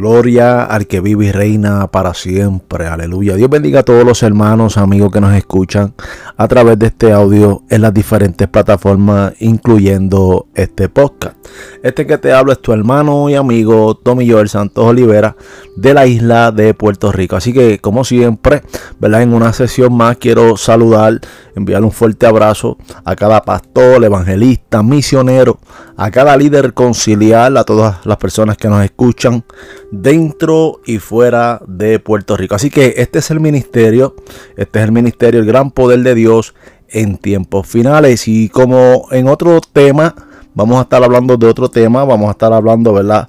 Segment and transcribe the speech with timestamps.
[0.00, 2.86] Gloria al que vive y reina para siempre.
[2.86, 3.36] Aleluya.
[3.36, 5.92] Dios bendiga a todos los hermanos, amigos que nos escuchan
[6.38, 11.36] a través de este audio en las diferentes plataformas, incluyendo este podcast.
[11.82, 15.36] Este que te hablo es tu hermano y amigo Tommy Joel Santos Olivera
[15.76, 17.36] de la isla de Puerto Rico.
[17.36, 18.62] Así que, como siempre,
[19.00, 19.20] ¿verdad?
[19.20, 21.20] En una sesión más quiero saludar,
[21.54, 25.58] enviar un fuerte abrazo a cada pastor, evangelista, misionero,
[25.96, 29.44] a cada líder conciliar, a todas las personas que nos escuchan
[29.90, 32.54] dentro y fuera de Puerto Rico.
[32.54, 34.14] Así que este es el ministerio,
[34.56, 36.54] este es el ministerio, el gran poder de Dios
[36.88, 38.28] en tiempos finales.
[38.28, 40.14] Y como en otro tema,
[40.54, 43.28] vamos a estar hablando de otro tema, vamos a estar hablando, ¿verdad?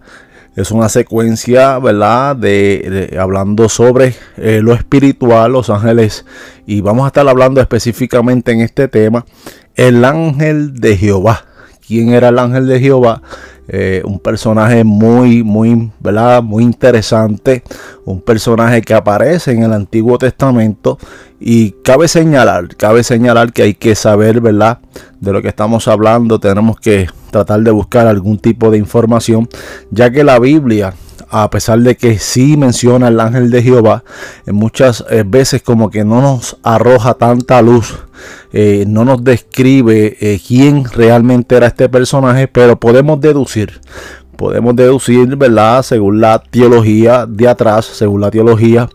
[0.56, 2.36] Es una secuencia, ¿verdad?
[2.36, 6.26] De, hablando sobre eh, lo espiritual, los ángeles.
[6.66, 9.26] Y vamos a estar hablando específicamente en este tema,
[9.76, 11.46] el ángel de Jehová.
[11.92, 13.22] ¿Quién era el ángel de Jehová?
[13.68, 16.42] Eh, un personaje muy, muy, ¿verdad?
[16.42, 17.64] Muy interesante.
[18.06, 20.98] Un personaje que aparece en el Antiguo Testamento.
[21.38, 24.80] Y cabe señalar, cabe señalar que hay que saber, ¿verdad?
[25.20, 26.40] De lo que estamos hablando.
[26.40, 29.50] Tenemos que tratar de buscar algún tipo de información.
[29.90, 30.94] Ya que la Biblia
[31.30, 34.04] a pesar de que sí menciona el ángel de Jehová,
[34.46, 38.00] en muchas eh, veces como que no nos arroja tanta luz,
[38.54, 43.80] eh, no nos describe eh, quién realmente era este personaje, pero podemos deducir,
[44.36, 45.84] podemos deducir, ¿verdad?
[45.84, 48.90] Según la teología de atrás, según la teología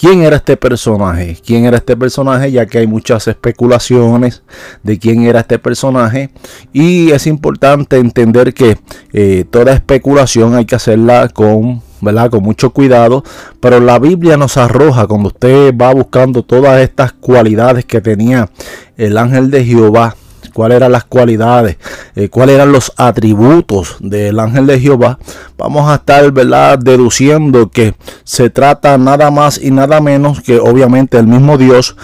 [0.00, 4.42] quién era este personaje, quién era este personaje, ya que hay muchas especulaciones
[4.82, 6.30] de quién era este personaje.
[6.72, 8.78] Y es importante entender que
[9.12, 12.30] eh, toda especulación hay que hacerla con ¿verdad?
[12.30, 13.22] Con mucho cuidado,
[13.60, 18.48] pero la Biblia nos arroja cuando usted va buscando todas estas cualidades que tenía
[18.96, 20.16] el ángel de Jehová
[20.60, 21.78] cuáles eran las cualidades,
[22.14, 25.18] eh, cuáles eran los atributos del ángel de Jehová,
[25.56, 26.78] vamos a estar ¿verdad?
[26.78, 27.94] deduciendo que
[28.24, 31.96] se trata nada más y nada menos que obviamente el mismo Dios,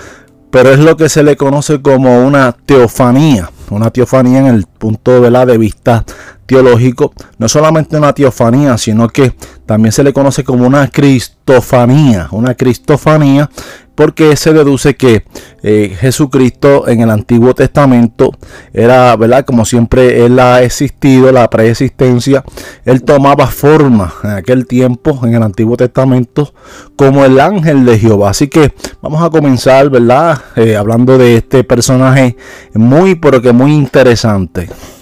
[0.50, 5.20] pero es lo que se le conoce como una teofanía, una teofanía en el punto
[5.20, 6.04] de vista
[6.46, 9.34] teológico, no solamente una teofanía, sino que
[9.66, 13.50] también se le conoce como una cristofanía, una cristofanía
[13.96, 15.24] porque se deduce que
[15.62, 18.30] eh, Jesucristo en el Antiguo Testamento
[18.72, 19.44] era, ¿verdad?
[19.44, 22.44] Como siempre él ha existido, la preexistencia,
[22.84, 26.52] él tomaba forma en aquel tiempo, en el Antiguo Testamento,
[26.94, 28.30] como el ángel de Jehová.
[28.30, 30.40] Así que vamos a comenzar, ¿verdad?
[30.56, 32.36] Eh, hablando de este personaje
[32.74, 34.65] muy, pero que muy interesante.
[34.68, 34.95] Bye.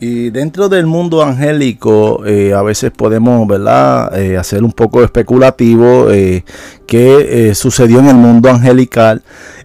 [0.00, 4.14] Y dentro del mundo angélico eh, a veces podemos ¿verdad?
[4.38, 6.08] hacer un poco especulativo
[6.86, 9.22] qué sucedió en el mundo angelical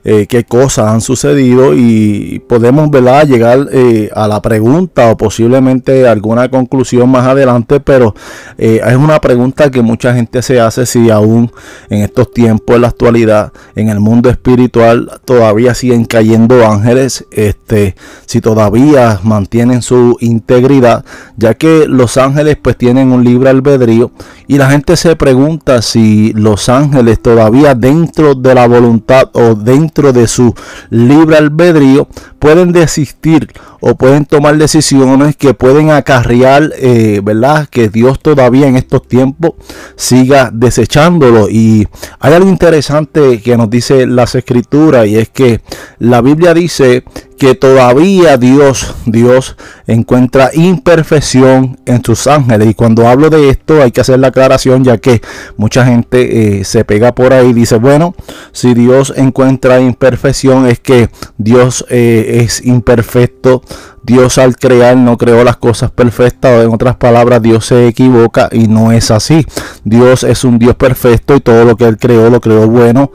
[0.08, 3.26] eh, qué cosas han sucedido y podemos ¿verdad?
[3.26, 8.14] llegar eh, a la pregunta o posiblemente alguna conclusión más adelante, pero
[8.60, 11.52] eh, es una pregunta que mucha gente se hace si aún
[11.90, 17.96] en estos tiempos, en la actualidad, en el mundo espiritual todavía siguen cayendo ángeles, este,
[18.28, 21.06] si todavía mantienen su integridad,
[21.38, 24.12] ya que los ángeles pues tienen un libre albedrío
[24.48, 30.14] y la gente se pregunta si los ángeles todavía dentro de la voluntad o dentro
[30.14, 30.54] de su
[30.90, 32.08] libre albedrío
[32.40, 37.68] pueden desistir o pueden tomar decisiones que pueden acarrear, eh, ¿verdad?
[37.70, 39.54] Que Dios todavía en estos tiempos
[39.96, 41.50] siga desechándolo.
[41.50, 41.88] Y
[42.20, 45.62] hay algo interesante que nos dice las escrituras y es que
[46.00, 47.04] la Biblia dice
[47.38, 49.58] que todavía Dios, Dios
[49.88, 52.70] encuentra imperfección en sus ángeles.
[52.70, 55.22] Y cuando hablo de esto hay que hacer la aclaración ya que
[55.58, 58.16] mucha gente eh, se pega por ahí y dice, bueno,
[58.52, 63.62] si Dios encuentra imperfección es que Dios eh, es imperfecto.
[64.04, 68.50] Dios al crear no creó las cosas perfectas, o en otras palabras, Dios se equivoca
[68.52, 69.48] y no es así.
[69.84, 73.12] Dios es un Dios perfecto y todo lo que Él creó lo creó bueno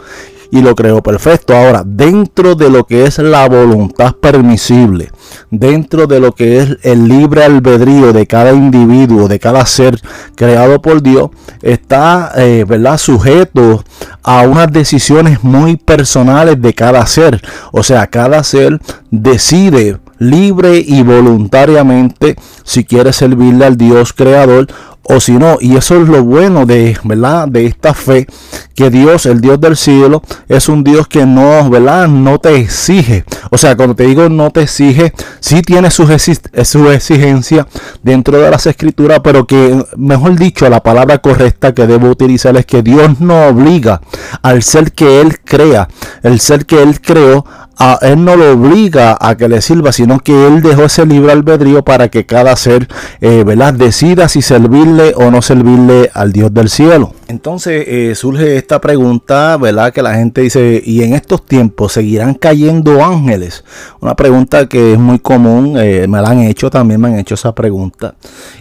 [0.51, 1.55] y lo creó perfecto.
[1.55, 5.11] Ahora, dentro de lo que es la voluntad permisible,
[5.51, 10.01] dentro de lo que es el libre albedrío de cada individuo, de cada ser
[10.35, 11.31] creado por Dios,
[11.63, 12.99] está eh, ¿verdad?
[12.99, 13.85] sujeto
[14.23, 17.43] a unas decisiones muy personales de cada ser.
[17.73, 18.81] O sea, cada ser
[19.11, 24.69] decide libre y voluntariamente si quiere servirle al Dios creador
[25.11, 25.59] o si no.
[25.61, 27.49] Y eso es lo bueno de, ¿verdad?
[27.49, 28.27] de esta fe,
[28.75, 32.09] que Dios, el Dios del cielo, es un Dios que no, ¿verdad?
[32.09, 33.25] no te exige.
[33.51, 36.07] O sea, cuando te digo no te exige, sí tiene su,
[36.65, 37.67] su exigencia
[38.03, 42.67] dentro de las escrituras, pero que, mejor dicho, la palabra correcta que debo utilizar es
[42.67, 44.01] que Dios no obliga
[44.43, 45.89] al ser que Él crea,
[46.23, 47.45] el ser que Él creó,
[47.81, 51.33] a él no lo obliga a que le sirva, sino que él dejó ese libre
[51.33, 52.87] albedrío para que cada ser,
[53.23, 53.73] eh, ¿verdad?
[53.73, 57.15] Decida si servirle o no servirle al Dios del cielo.
[57.31, 59.93] Entonces eh, surge esta pregunta, ¿verdad?
[59.93, 63.65] Que la gente dice, ¿y en estos tiempos seguirán cayendo ángeles?
[64.01, 67.35] Una pregunta que es muy común, eh, me la han hecho, también me han hecho
[67.37, 68.17] esa pregunta.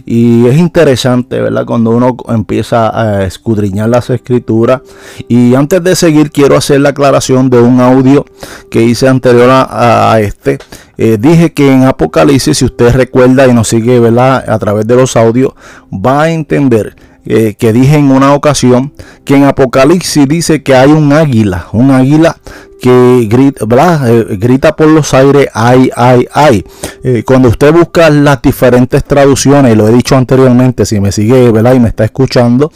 [0.06, 1.66] Y es interesante, ¿verdad?
[1.66, 4.82] Cuando uno empieza a escudriñar las escrituras.
[5.26, 8.24] Y antes de seguir, quiero hacer la aclaración de un audio
[8.70, 10.58] que hice anterior a, este.
[10.96, 14.48] Eh, dije que en Apocalipsis, si usted recuerda y nos sigue ¿verdad?
[14.48, 15.54] a través de los audios,
[15.92, 16.94] va a entender
[17.26, 18.92] eh, que dije en una ocasión
[19.24, 22.36] que en Apocalipsis dice que hay un águila, un águila
[22.80, 23.64] que grita,
[24.08, 26.64] eh, grita por los aires, ay, ay, ay.
[27.04, 31.74] Eh, cuando usted busca las diferentes traducciones, lo he dicho anteriormente, si me sigue ¿verdad?
[31.74, 32.72] y me está escuchando,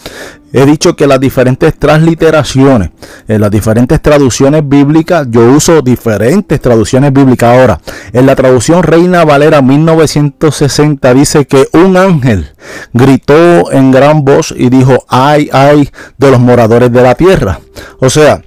[0.52, 2.90] he dicho que las diferentes transliteraciones,
[3.26, 7.58] en las diferentes traducciones bíblicas, yo uso diferentes traducciones bíblicas.
[7.58, 7.80] Ahora,
[8.12, 12.52] en la traducción Reina Valera 1960 dice que un ángel
[12.92, 17.58] gritó en gran voz y dijo, ay, ay, de los moradores de la tierra.
[17.98, 18.42] O sea,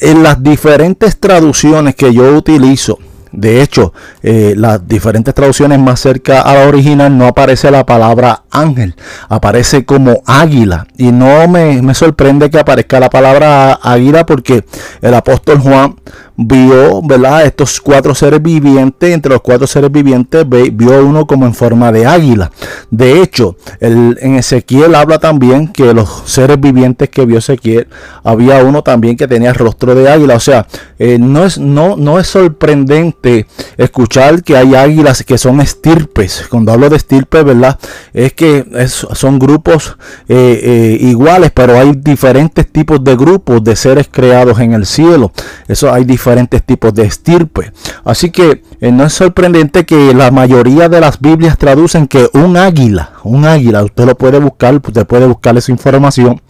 [0.00, 2.98] en las diferentes traducciones que yo utilizo,
[3.32, 3.92] de hecho,
[4.22, 8.96] eh, las diferentes traducciones más cerca a la original no aparece la palabra ángel,
[9.28, 10.86] aparece como águila.
[10.96, 14.64] Y no me, me sorprende que aparezca la palabra águila porque
[15.00, 15.94] el apóstol Juan
[16.42, 17.44] vio, ¿verdad?
[17.44, 22.06] Estos cuatro seres vivientes, entre los cuatro seres vivientes, vio uno como en forma de
[22.06, 22.50] águila.
[22.90, 27.88] De hecho, el, en Ezequiel habla también que los seres vivientes que vio Ezequiel,
[28.24, 30.36] había uno también que tenía rostro de águila.
[30.36, 30.66] O sea,
[30.98, 33.46] eh, no, es, no, no es sorprendente
[33.76, 36.44] escuchar que hay águilas que son estirpes.
[36.48, 37.78] Cuando hablo de estirpes, ¿verdad?
[38.14, 44.08] Es que son grupos eh, eh, iguales, pero hay diferentes tipos de grupos de seres
[44.10, 45.32] creados en el cielo.
[45.68, 47.72] Eso hay diferentes diferentes tipos de estirpe.
[48.04, 52.56] Así que eh, no es sorprendente que la mayoría de las Biblias traducen que un
[52.56, 56.40] águila, un águila, usted lo puede buscar, usted puede buscar esa información,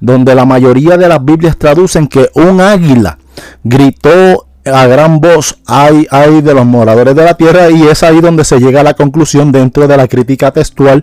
[0.00, 3.18] donde la mayoría de las Biblias traducen que un águila
[3.64, 8.20] gritó a gran voz hay, hay de los moradores de la tierra y es ahí
[8.20, 11.02] donde se llega a la conclusión dentro de la crítica textual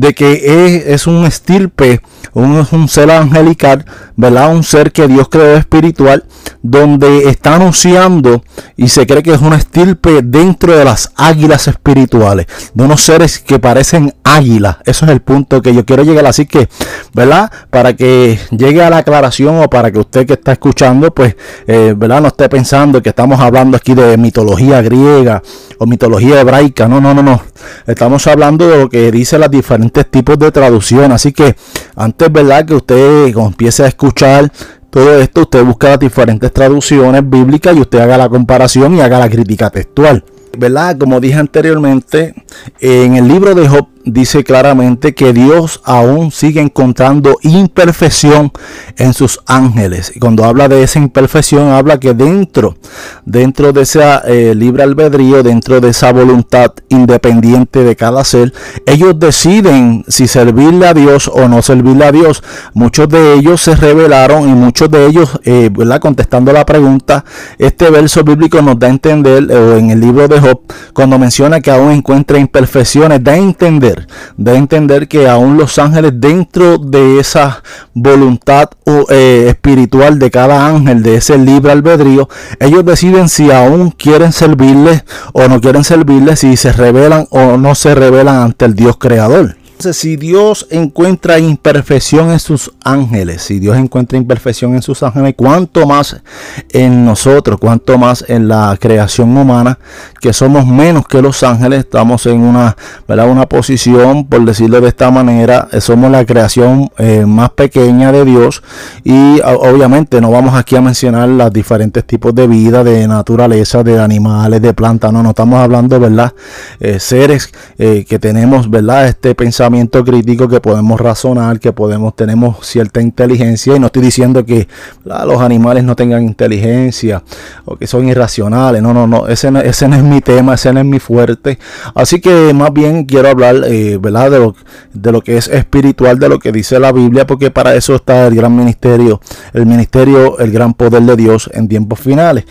[0.00, 2.00] de que es, un estirpe,
[2.32, 3.84] un, un, ser angelical,
[4.16, 4.50] ¿verdad?
[4.50, 6.24] Un ser que Dios creó espiritual,
[6.62, 8.42] donde está anunciando
[8.78, 13.40] y se cree que es un estirpe dentro de las águilas espirituales, de unos seres
[13.40, 14.78] que parecen águilas.
[14.86, 16.24] Eso es el punto que yo quiero llegar.
[16.24, 16.70] Así que,
[17.12, 17.50] ¿verdad?
[17.68, 21.36] Para que llegue a la aclaración o para que usted que está escuchando, pues,
[21.66, 22.22] eh, ¿verdad?
[22.22, 25.42] No esté pensando que estamos hablando aquí de mitología griega
[25.78, 26.88] o mitología hebraica.
[26.88, 27.42] No, no, no, no.
[27.86, 31.12] Estamos hablando de lo que dice las diferentes tipos de traducción.
[31.12, 31.56] Así que
[31.96, 32.64] antes, ¿verdad?
[32.64, 34.50] Que usted empiece a escuchar
[34.90, 39.18] todo esto, usted busca las diferentes traducciones bíblicas y usted haga la comparación y haga
[39.18, 40.24] la crítica textual.
[40.58, 40.98] ¿Verdad?
[40.98, 42.34] Como dije anteriormente,
[42.80, 48.50] en el libro de Job dice claramente que Dios aún sigue encontrando imperfección
[48.96, 50.12] en sus ángeles.
[50.14, 52.76] Y cuando habla de esa imperfección, habla que dentro,
[53.24, 58.52] dentro de esa eh, libre albedrío, dentro de esa voluntad independiente de cada ser,
[58.86, 62.42] ellos deciden si servirle a Dios o no servirle a Dios.
[62.74, 66.00] Muchos de ellos se revelaron y muchos de ellos, eh, ¿verdad?
[66.00, 67.24] Contestando la pregunta,
[67.58, 70.60] este verso bíblico nos da a entender, en el libro de Job,
[70.94, 73.89] cuando menciona que aún encuentra imperfecciones, da a entender
[74.36, 77.62] de entender que aún los ángeles dentro de esa
[77.94, 78.70] voluntad
[79.10, 85.04] eh, espiritual de cada ángel, de ese libre albedrío, ellos deciden si aún quieren servirles
[85.32, 89.59] o no quieren servirles, si se revelan o no se revelan ante el Dios creador.
[89.80, 95.32] Entonces, si Dios encuentra imperfección en sus ángeles, si Dios encuentra imperfección en sus ángeles,
[95.34, 96.20] cuánto más
[96.68, 99.78] en nosotros, cuánto más en la creación humana,
[100.20, 102.76] que somos menos que los ángeles, estamos en una,
[103.08, 103.30] ¿verdad?
[103.30, 108.26] una posición, por decirlo de esta manera, eh, somos la creación eh, más pequeña de
[108.26, 108.62] Dios
[109.02, 113.98] y obviamente no vamos aquí a mencionar los diferentes tipos de vida, de naturaleza, de
[113.98, 116.34] animales, de plantas, no, no estamos hablando, ¿verdad?
[116.80, 119.08] Eh, seres que tenemos, ¿verdad?
[119.08, 119.69] Este pensamiento
[120.04, 123.76] crítico, que podemos razonar, que podemos, tenemos cierta inteligencia.
[123.76, 124.68] Y no estoy diciendo que
[125.04, 127.22] los animales no tengan inteligencia
[127.64, 128.82] o que son irracionales.
[128.82, 129.26] No, no, no.
[129.26, 131.58] Ese, no, ese no es mi tema, ese no es mi fuerte.
[131.94, 134.30] Así que más bien quiero hablar, eh, ¿verdad?
[134.30, 134.54] De lo,
[134.92, 138.26] de lo que es espiritual, de lo que dice la Biblia, porque para eso está
[138.26, 139.20] el gran ministerio,
[139.52, 142.44] el ministerio, el gran poder de Dios en tiempos finales.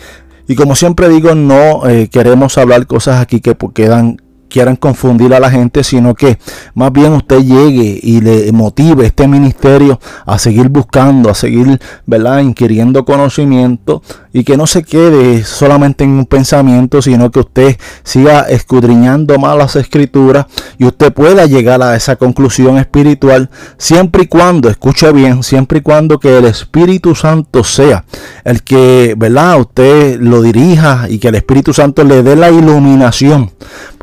[0.46, 4.16] Y como siempre digo, no eh, queremos hablar cosas aquí que quedan
[4.50, 6.38] quieran confundir a la gente, sino que
[6.74, 12.40] más bien usted llegue y le motive este ministerio a seguir buscando, a seguir, ¿verdad?,
[12.40, 14.02] inquiriendo conocimiento
[14.32, 19.56] y que no se quede solamente en un pensamiento, sino que usted siga escudriñando más
[19.56, 20.46] las escrituras
[20.78, 25.82] y usted pueda llegar a esa conclusión espiritual siempre y cuando, escuche bien, siempre y
[25.82, 28.04] cuando que el Espíritu Santo sea
[28.44, 33.52] el que, ¿verdad?, usted lo dirija y que el Espíritu Santo le dé la iluminación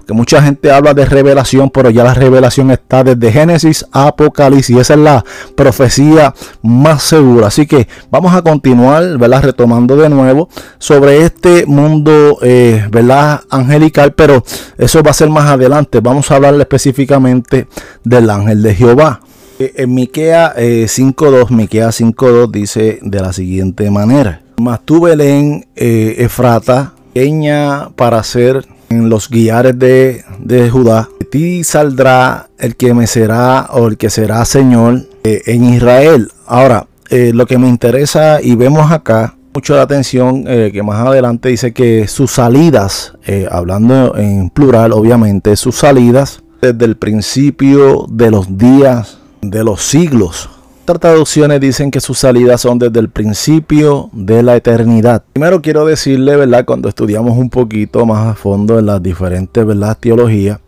[0.08, 4.78] que mucha gente habla de revelación, pero ya la revelación está desde Génesis a Apocalipsis.
[4.78, 7.48] Esa es la profecía más segura.
[7.48, 9.44] Así que vamos a continuar, ¿verdad?
[9.44, 10.48] Retomando de nuevo
[10.80, 13.42] sobre este mundo, eh, ¿verdad?
[13.50, 14.44] Angelical, pero
[14.78, 16.00] eso va a ser más adelante.
[16.00, 17.68] Vamos a hablar específicamente
[18.06, 19.20] del ángel de Jehová.
[19.60, 24.42] Eh, en Miquea 5.2, eh, Miquea 5.2 dice de la siguiente manera.
[24.58, 30.24] Mas tú Belén, Efrata, pequeña para ser en los guiares de,
[30.72, 31.10] Judá.
[31.20, 36.32] De ti saldrá el que me será o el que será Señor eh, en Israel.
[36.46, 41.06] Ahora, eh, lo que me interesa y vemos acá mucho la atención eh, que más
[41.06, 43.14] adelante dice que sus salidas,
[43.50, 50.50] hablando en plural obviamente, sus salidas desde el principio de los días de los siglos
[50.90, 55.22] otras traducciones dicen que sus salidas son desde el principio de la eternidad.
[55.34, 56.64] Primero quiero decirle, ¿verdad?
[56.64, 59.98] Cuando estudiamos un poquito más a fondo en las diferentes, ¿verdad?
[60.00, 60.60] Teologías,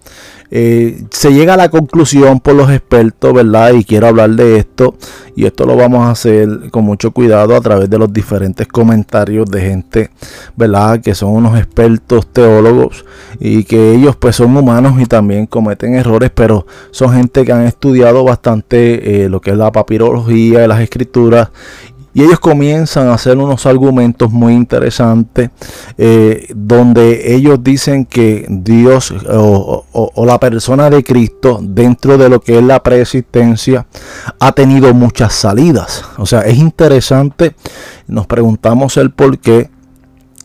[0.52, 3.74] eh, se llega a la conclusión por los expertos, ¿verdad?
[3.74, 4.96] Y quiero hablar de esto.
[5.36, 9.50] Y esto lo vamos a hacer con mucho cuidado a través de los diferentes comentarios
[9.50, 10.10] de gente,
[10.56, 11.00] ¿verdad?
[11.02, 13.06] Que son unos expertos teólogos
[13.40, 17.66] y que ellos pues son humanos y también cometen errores, pero son gente que han
[17.66, 21.50] estudiado bastante eh, lo que es la papirología, las escrituras
[22.20, 25.52] y ellos comienzan a hacer unos argumentos muy interesantes
[25.98, 32.42] eh, donde ellos dicen que Dios o, o, la persona de Cristo dentro de lo
[32.42, 33.88] que es la preexistencia
[34.38, 36.04] ha tenido muchas salidas.
[36.18, 37.56] O sea, es interesante,
[38.08, 39.70] nos preguntamos el por qué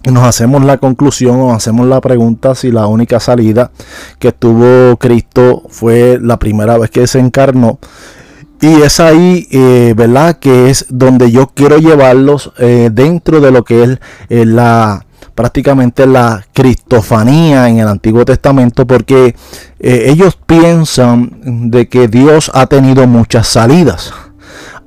[0.05, 3.73] nos hacemos la conclusión o hacemos la pregunta si la única salida
[4.21, 7.81] que tuvo Cristo fue la primera vez que se encarnó
[8.61, 10.39] y es ahí, eh, ¿verdad?
[10.39, 16.07] Que es donde yo quiero llevarlos eh, dentro de lo que es eh, la prácticamente
[16.07, 19.35] la cristofanía en el Antiguo Testamento, porque
[19.81, 24.15] ellos piensan de que Dios ha tenido muchas salidas.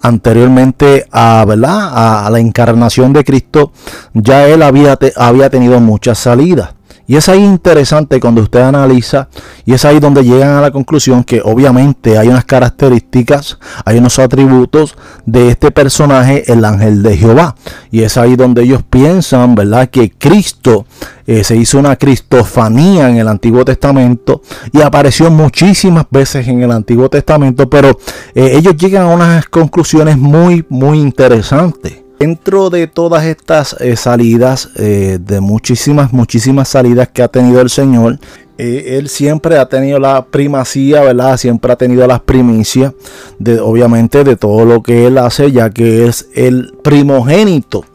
[0.01, 2.25] Anteriormente a, ¿verdad?
[2.25, 3.73] a la encarnación de Cristo,
[4.13, 6.76] ya él había, había tenido muchas salidas.
[7.07, 9.29] Y es ahí interesante cuando usted analiza
[9.65, 14.19] y es ahí donde llegan a la conclusión que obviamente hay unas características, hay unos
[14.19, 17.55] atributos de este personaje, el ángel de Jehová.
[17.91, 19.89] Y es ahí donde ellos piensan, ¿verdad?
[19.89, 20.85] Que Cristo
[21.25, 24.41] eh, se hizo una cristofanía en el Antiguo Testamento
[24.73, 27.97] y apareció muchísimas veces en el Antiguo Testamento, pero
[28.35, 32.06] eh, ellos llegan a unas conclusiones muy, muy interesantes.
[32.19, 37.69] Dentro de todas estas eh, salidas, eh, de muchísimas, muchísimas salidas que ha tenido el
[37.69, 38.17] Señor,
[38.57, 41.37] eh, él siempre ha tenido la primacía, ¿verdad?
[41.37, 42.93] Siempre ha tenido las primicias,
[43.37, 47.85] de, obviamente, de todo lo que él hace, ya que es el primogénito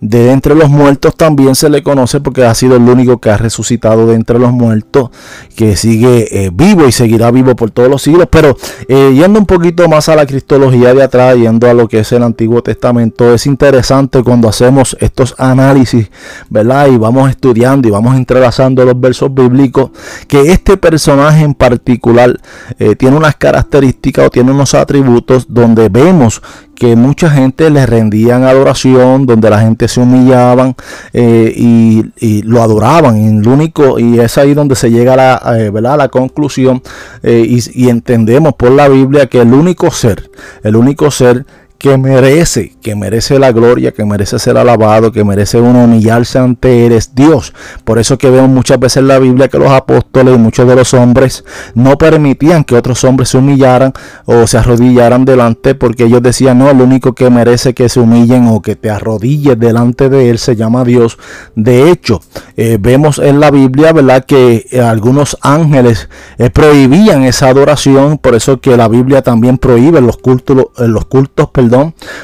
[0.00, 3.36] de entre los muertos también se le conoce porque ha sido el único que ha
[3.36, 5.10] resucitado de entre los muertos,
[5.54, 8.26] que sigue eh, vivo y seguirá vivo por todos los siglos.
[8.30, 8.56] Pero
[8.88, 12.12] eh, yendo un poquito más a la cristología de atrás, yendo a lo que es
[12.12, 16.10] el Antiguo Testamento, es interesante cuando hacemos estos análisis,
[16.48, 16.88] ¿verdad?
[16.88, 19.90] Y vamos estudiando y vamos entrelazando los versos bíblicos,
[20.26, 22.40] que este personaje en particular
[22.78, 26.40] eh, tiene unas características o tiene unos atributos donde vemos
[26.80, 30.74] que mucha gente le rendían adoración, donde la gente se humillaban
[31.12, 33.16] eh, y, lo adoraban.
[33.20, 35.98] Y, el único, y es ahí donde se llega a la, eh, ¿verdad?
[35.98, 36.82] la conclusión
[37.22, 40.30] eh, y, y entendemos por la Biblia que el único ser,
[40.62, 41.44] el único ser
[41.80, 46.84] que merece, que merece la gloria, que merece ser alabado, que merece uno humillarse ante
[46.84, 47.54] él, es Dios.
[47.84, 50.76] Por eso que vemos muchas veces en la Biblia que los apóstoles y muchos de
[50.76, 51.42] los hombres
[51.74, 53.94] no permitían que otros hombres se humillaran
[54.26, 58.48] o se arrodillaran delante, porque ellos decían, no, el único que merece que se humillen
[58.48, 61.16] o que te arrodilles delante de él se llama Dios.
[61.56, 62.20] De hecho,
[62.58, 68.34] eh, vemos en la Biblia, ¿verdad?, que eh, algunos ángeles eh, prohibían esa adoración, por
[68.34, 71.48] eso que la Biblia también prohíbe los cultos, los cultos,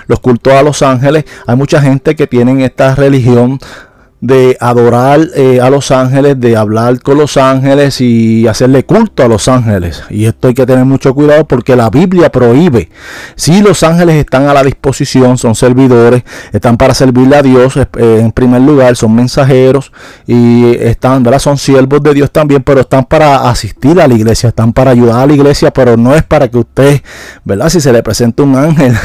[0.07, 1.25] los cultos a los ángeles.
[1.47, 3.59] Hay mucha gente que tienen esta religión
[4.27, 9.29] de adorar eh, a los ángeles, de hablar con los ángeles y hacerle culto a
[9.29, 10.03] los ángeles.
[10.11, 12.91] Y esto hay que tener mucho cuidado porque la Biblia prohíbe.
[13.37, 17.87] Si los ángeles están a la disposición, son servidores, están para servirle a Dios eh,
[17.97, 19.93] en primer lugar, son mensajeros
[20.27, 21.39] y están, ¿verdad?
[21.39, 25.21] Son siervos de Dios también, pero están para asistir a la iglesia, están para ayudar
[25.21, 27.01] a la iglesia, pero no es para que usted,
[27.45, 27.69] ¿verdad?
[27.69, 28.97] Si se le presenta un ángel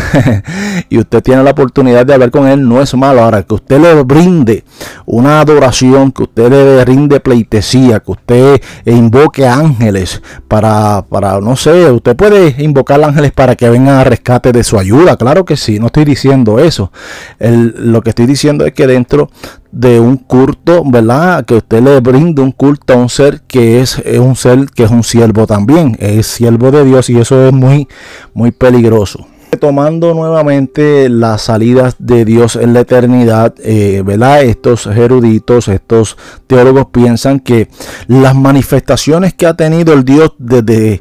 [0.89, 3.21] y usted tiene la oportunidad de hablar con él, no es malo.
[3.21, 4.63] Ahora, que usted le brinde
[5.12, 11.91] una adoración, que usted le rinde pleitesía, que usted invoque ángeles para, para, no sé,
[11.91, 15.80] usted puede invocar ángeles para que vengan a rescate de su ayuda, claro que sí,
[15.80, 16.94] no estoy diciendo eso.
[17.39, 19.30] lo que estoy diciendo es que dentro
[19.74, 21.44] de un culto, ¿verdad?
[21.44, 24.91] Que usted le brinde un culto a un ser que es, un ser que es
[24.91, 27.89] un siervo también, es siervo de Dios y eso es muy,
[28.34, 29.27] muy peligroso
[29.60, 34.43] tomando nuevamente las salidas de Dios en la eternidad, eh, ¿verdad?
[34.43, 36.17] Estos eruditos, estos
[36.48, 37.70] teólogos piensan que
[38.08, 41.00] las manifestaciones que ha tenido el Dios desde,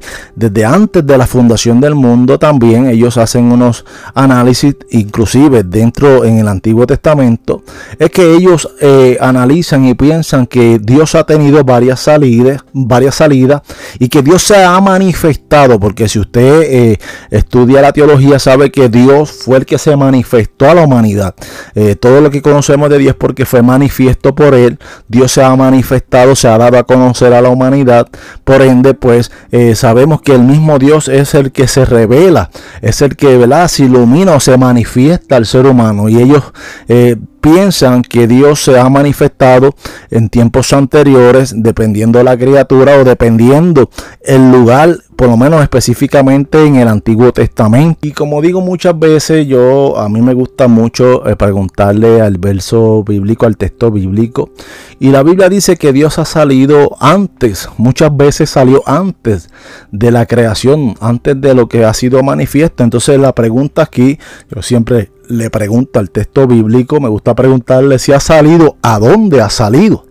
[0.64, 6.48] antes de la fundación del mundo también, ellos hacen unos análisis, inclusive dentro en el
[6.48, 7.62] Antiguo Testamento,
[7.98, 13.62] es que ellos eh, analizan y piensan que Dios ha tenido varias salidas, varias salidas
[13.98, 16.98] y que Dios se ha manifestado, porque si usted eh,
[17.30, 21.34] estudia la teología, sabe que Dios fue el que se manifestó a la humanidad.
[21.74, 24.78] Eh, todo lo que conocemos de Dios porque fue manifiesto por Él.
[25.08, 28.08] Dios se ha manifestado, se ha dado a conocer a la humanidad.
[28.44, 32.50] Por ende, pues eh, sabemos que el mismo Dios es el que se revela,
[32.82, 33.68] es el que ¿verdad?
[33.68, 36.08] se ilumina o se manifiesta al ser humano.
[36.08, 36.42] Y ellos
[36.88, 39.74] eh, piensan que Dios se ha manifestado
[40.10, 43.90] en tiempos anteriores, dependiendo de la criatura o dependiendo
[44.22, 47.98] el lugar, por lo menos específicamente en el Antiguo Testamento.
[48.02, 53.02] Y como digo muchas veces, yo a mí me gusta mucho eh, preguntarle al verso
[53.04, 54.50] bíblico, al texto bíblico.
[54.98, 59.50] Y la Biblia dice que Dios ha salido antes, muchas veces salió antes
[59.90, 62.84] de la creación, antes de lo que ha sido manifiesto.
[62.84, 64.18] Entonces la pregunta aquí,
[64.54, 69.40] yo siempre le pregunta al texto bíblico, me gusta preguntarle si ha salido, a dónde
[69.40, 70.04] ha salido.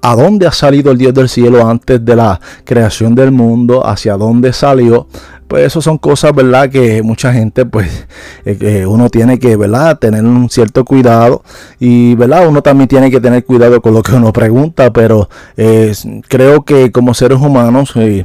[0.00, 3.84] ¿A dónde ha salido el Dios del cielo antes de la creación del mundo?
[3.84, 5.08] ¿Hacia dónde salió?
[5.48, 6.70] Pues eso son cosas, ¿verdad?
[6.70, 8.06] Que mucha gente, pues,
[8.44, 9.98] eh, uno tiene que, ¿verdad?
[9.98, 11.42] Tener un cierto cuidado.
[11.80, 12.46] Y, ¿verdad?
[12.46, 14.92] Uno también tiene que tener cuidado con lo que uno pregunta.
[14.92, 15.92] Pero eh,
[16.28, 18.24] creo que como seres humanos, eh,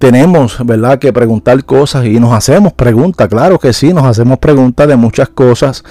[0.00, 4.88] tenemos, ¿verdad?, que preguntar cosas y nos hacemos preguntas, claro que sí, nos hacemos preguntas
[4.88, 5.84] de muchas cosas.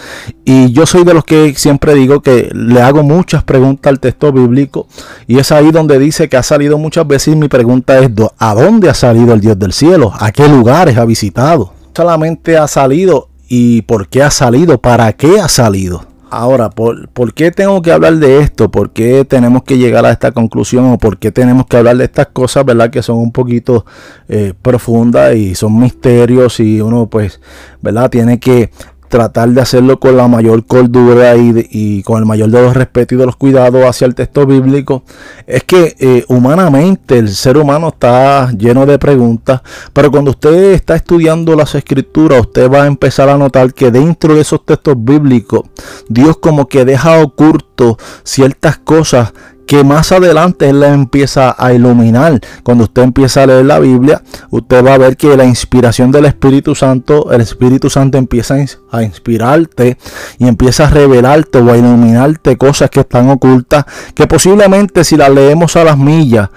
[0.43, 4.33] Y yo soy de los que siempre digo que le hago muchas preguntas al texto
[4.33, 4.87] bíblico
[5.27, 8.55] y es ahí donde dice que ha salido muchas veces y mi pregunta es, ¿a
[8.55, 10.11] dónde ha salido el Dios del cielo?
[10.19, 11.73] ¿A qué lugares ha visitado?
[11.95, 16.08] Solamente ha salido y por qué ha salido, para qué ha salido.
[16.31, 18.69] Ahora, ¿por, ¿por, qué tengo que hablar de esto?
[18.69, 20.85] ¿Por qué tenemos que llegar a esta conclusión?
[20.91, 22.91] ¿O por qué tenemos que hablar de estas cosas, verdad?
[22.91, 23.85] Que son un poquito
[24.27, 27.41] eh, profundas y son misterios y uno, pues,
[27.81, 28.11] ¿verdad?
[28.11, 28.69] Tiene que
[29.09, 33.19] tratar de hacerlo con la mayor cordura y, con el mayor de los respetos y
[33.19, 35.03] de los cuidados hacia el texto bíblico,
[35.45, 40.95] es que eh, humanamente el ser humano está lleno de preguntas, pero cuando usted está
[40.95, 45.63] estudiando las escrituras, usted va a empezar a notar que dentro de esos textos bíblicos,
[46.07, 49.33] Dios como que deja oculto ciertas cosas
[49.69, 52.41] que más adelante Él la empieza a iluminar.
[52.63, 56.25] Cuando usted empieza a leer la Biblia, usted va a ver que la inspiración del
[56.25, 58.55] Espíritu Santo, el Espíritu Santo empieza
[58.91, 59.99] a inspirarte
[60.39, 65.29] y empieza a revelarte o a iluminarte cosas que están ocultas, que posiblemente si las
[65.29, 66.49] leemos a las millas,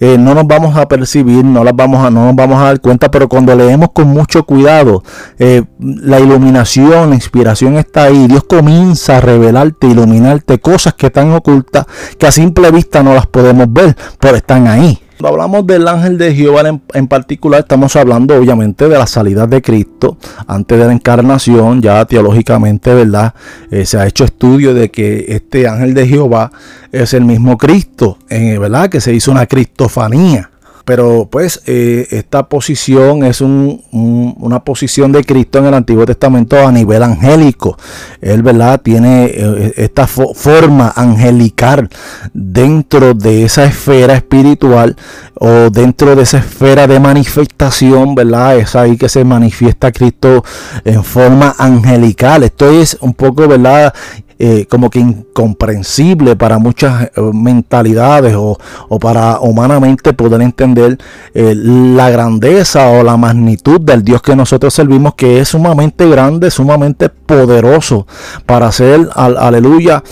[0.00, 2.80] eh, no nos vamos a percibir, no las vamos a, no nos vamos a dar
[2.80, 5.04] cuenta, pero cuando leemos con mucho cuidado,
[5.38, 8.26] eh, la iluminación, la inspiración está ahí.
[8.26, 11.86] Dios comienza a revelarte, iluminarte cosas que están ocultas,
[12.18, 14.98] que así vista no las podemos ver, pero están ahí.
[15.18, 19.62] Cuando hablamos del ángel de Jehová en, particular, estamos hablando obviamente de la salida de
[19.62, 21.80] Cristo antes de la encarnación.
[21.80, 23.32] Ya teológicamente, ¿verdad?
[23.70, 26.52] Eh, se ha hecho estudio de que este ángel de Jehová
[26.92, 28.90] es el mismo Cristo, eh, ¿verdad?
[28.90, 30.50] Que se hizo una cristofanía.
[30.86, 36.70] Pero pues eh, esta posición es una posición de Cristo en el Antiguo Testamento a
[36.70, 37.76] nivel angélico.
[38.20, 38.80] Él, ¿verdad?
[38.80, 41.90] Tiene eh, esta forma angelical
[42.32, 44.94] dentro de esa esfera espiritual
[45.34, 48.56] o dentro de esa esfera de manifestación, ¿verdad?
[48.56, 50.44] Es ahí que se manifiesta Cristo
[50.84, 52.44] en forma angelical.
[52.44, 53.92] Esto es un poco, ¿verdad?
[54.38, 58.58] Eh, como que incomprensible para muchas eh, mentalidades o,
[59.00, 60.98] para humanamente poder entender
[61.32, 66.50] eh, la grandeza o la magnitud del Dios que nosotros servimos, que es sumamente grande,
[66.50, 68.06] sumamente poderoso
[68.44, 70.04] para hacer, aleluya,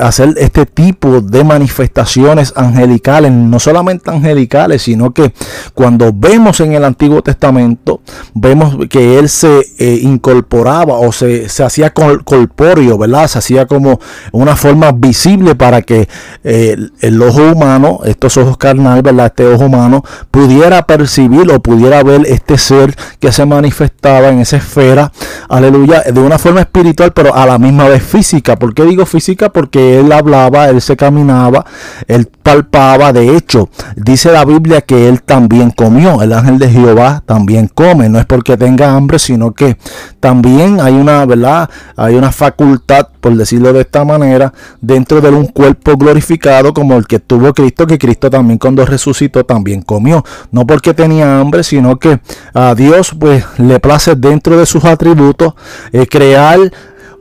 [0.00, 5.32] hacer este tipo de manifestaciones angelicales, no solamente angelicales, sino que
[5.74, 8.00] cuando vemos en el Antiguo Testamento,
[8.34, 9.62] vemos que Él se
[10.02, 13.28] incorporaba o se, se hacía corpóreo, ¿verdad?
[13.28, 14.00] Se hacía como
[14.32, 16.08] una forma visible para que
[16.44, 19.26] eh, el, ojo humano, estos ojos carnales, ¿verdad?
[19.26, 24.56] Este ojo humano pudiera percibir o pudiera ver este ser que se manifestaba en esa
[24.58, 25.12] esfera,
[25.48, 28.56] aleluya, de una forma espiritual, pero a la misma vez física.
[28.56, 29.50] ¿Por qué digo física?
[29.50, 31.64] Porque él hablaba, él se caminaba,
[32.06, 33.12] él palpaba.
[33.12, 36.22] De hecho, dice la Biblia que él también comió.
[36.22, 38.08] El ángel de Jehová también come.
[38.08, 39.76] No es porque tenga hambre, sino que
[40.18, 41.68] también hay una, ¿verdad?
[41.96, 47.06] Hay una facultad, por decirlo de esta manera, dentro de un cuerpo glorificado como el
[47.06, 50.24] que tuvo Cristo, que Cristo también cuando resucitó también comió.
[50.50, 52.18] No porque tenía hambre, sino que
[52.54, 55.52] a Dios pues le place dentro de sus atributos
[55.92, 56.58] eh, crear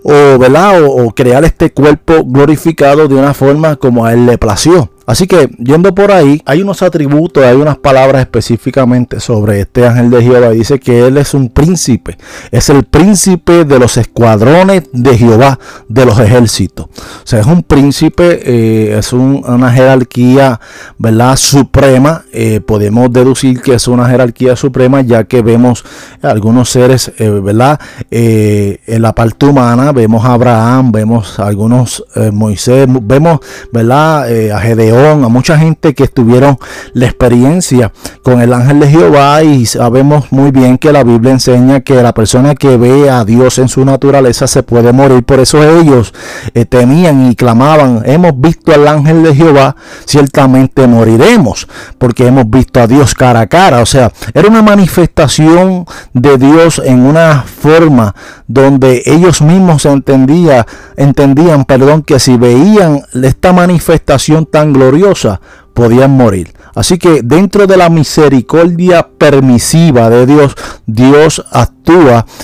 [0.03, 0.83] o, ¿verdad?
[0.85, 4.89] o crear este cuerpo glorificado de una forma como a él le plació.
[5.07, 10.09] Así que yendo por ahí, hay unos atributos, hay unas palabras específicamente sobre este ángel
[10.09, 10.49] de Jehová.
[10.49, 12.17] Dice que él es un príncipe,
[12.51, 16.87] es el príncipe de los escuadrones de Jehová, de los ejércitos.
[16.87, 16.91] O
[17.23, 20.59] sea, es un príncipe, eh, es una jerarquía,
[20.97, 21.37] ¿verdad?
[21.37, 22.25] Suprema.
[22.33, 25.85] Eh, podemos deducir que es una jerarquía suprema, ya que vemos
[26.21, 27.79] algunos seres, eh, ¿verdad?
[28.09, 33.39] en la parte humana, vemos a Abraham, vemos a algunos Moisés, vemos,
[33.71, 34.27] ¿verdad?
[34.51, 36.57] a Gedeón a mucha gente que estuvieron
[36.93, 37.91] la experiencia
[38.23, 42.13] con el ángel de Jehová y sabemos muy bien que la Biblia enseña que la
[42.13, 45.23] persona que ve a Dios en su naturaleza se puede morir.
[45.23, 46.13] Por eso ellos
[46.53, 52.79] eh, temían y clamaban, hemos visto al ángel de Jehová, ciertamente moriremos, porque hemos visto
[52.81, 53.81] a Dios cara a cara.
[53.81, 58.15] O sea, era una manifestación de Dios en una forma
[58.47, 65.41] donde ellos mismos entendía, entendían, perdón, que si veían esta manifestación tan gloriosa,
[65.73, 66.53] podían morir.
[66.73, 70.55] Así que dentro de la misericordia permisiva de Dios,
[70.85, 71.43] Dios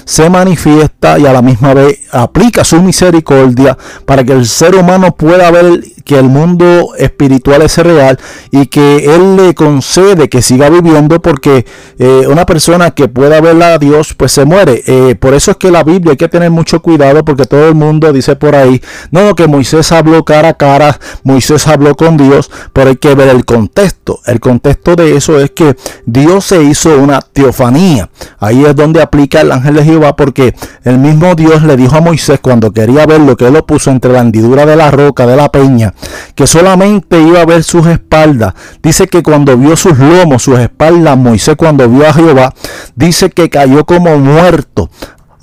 [0.06, 5.16] se manifiesta y a la misma vez aplica su misericordia para que el ser humano
[5.16, 8.20] pueda ver que el mundo espiritual es real
[8.52, 11.66] y que Él le concede que siga viviendo porque
[11.98, 14.84] eh, una persona que pueda ver a Dios pues se muere.
[14.86, 17.76] Eh, por eso es que la Biblia hay que tener mucho cuidado porque todo el
[17.76, 22.52] mundo dice por ahí, no, que Moisés habló cara a cara, Moisés habló con Dios,
[22.74, 24.20] pero hay que ver el contexto.
[24.26, 25.76] El contexto de eso es que
[26.06, 28.10] Dios se hizo una teofanía.
[28.40, 32.02] Ahí es donde aplica el ángel de Jehová porque el mismo Dios le dijo a
[32.02, 35.26] Moisés cuando quería ver lo que él lo puso entre la hendidura de la roca,
[35.26, 35.94] de la peña,
[36.36, 38.54] que solamente iba a ver sus espaldas.
[38.82, 42.54] Dice que cuando vio sus lomos, sus espaldas, Moisés cuando vio a Jehová,
[42.96, 44.90] dice que cayó como muerto.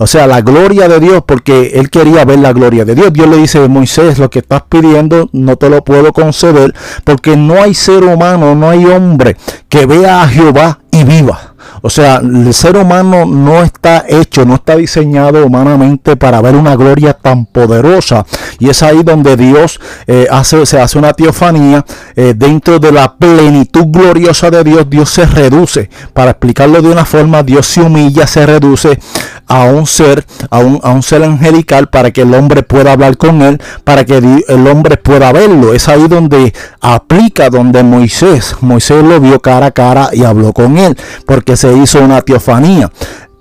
[0.03, 3.13] O sea, la gloria de Dios, porque él quería ver la gloria de Dios.
[3.13, 6.75] Dios le dice, Moisés, lo que estás pidiendo no te lo puedo conceder,
[7.05, 9.37] porque no hay ser humano, no hay hombre
[9.69, 11.50] que vea a Jehová y viva.
[11.83, 16.77] O sea, el ser humano no está hecho, no está diseñado humanamente para ver una
[16.77, 18.27] gloria tan poderosa.
[18.59, 21.85] Y es ahí donde Dios eh, hace, se hace una teofanía.
[22.17, 25.91] Eh, dentro de la plenitud gloriosa de Dios, Dios se reduce.
[26.13, 28.99] Para explicarlo de una forma, Dios se humilla, se reduce
[29.47, 33.17] a un ser, a un, a un ser angelical para que el hombre pueda hablar
[33.17, 34.19] con él, para que
[34.49, 35.73] el hombre pueda verlo.
[35.75, 40.79] Es ahí donde aplica, donde Moisés, Moisés lo vio cara a cara y habló con
[40.79, 40.97] él,
[41.27, 42.91] porque se hizo una teofanía.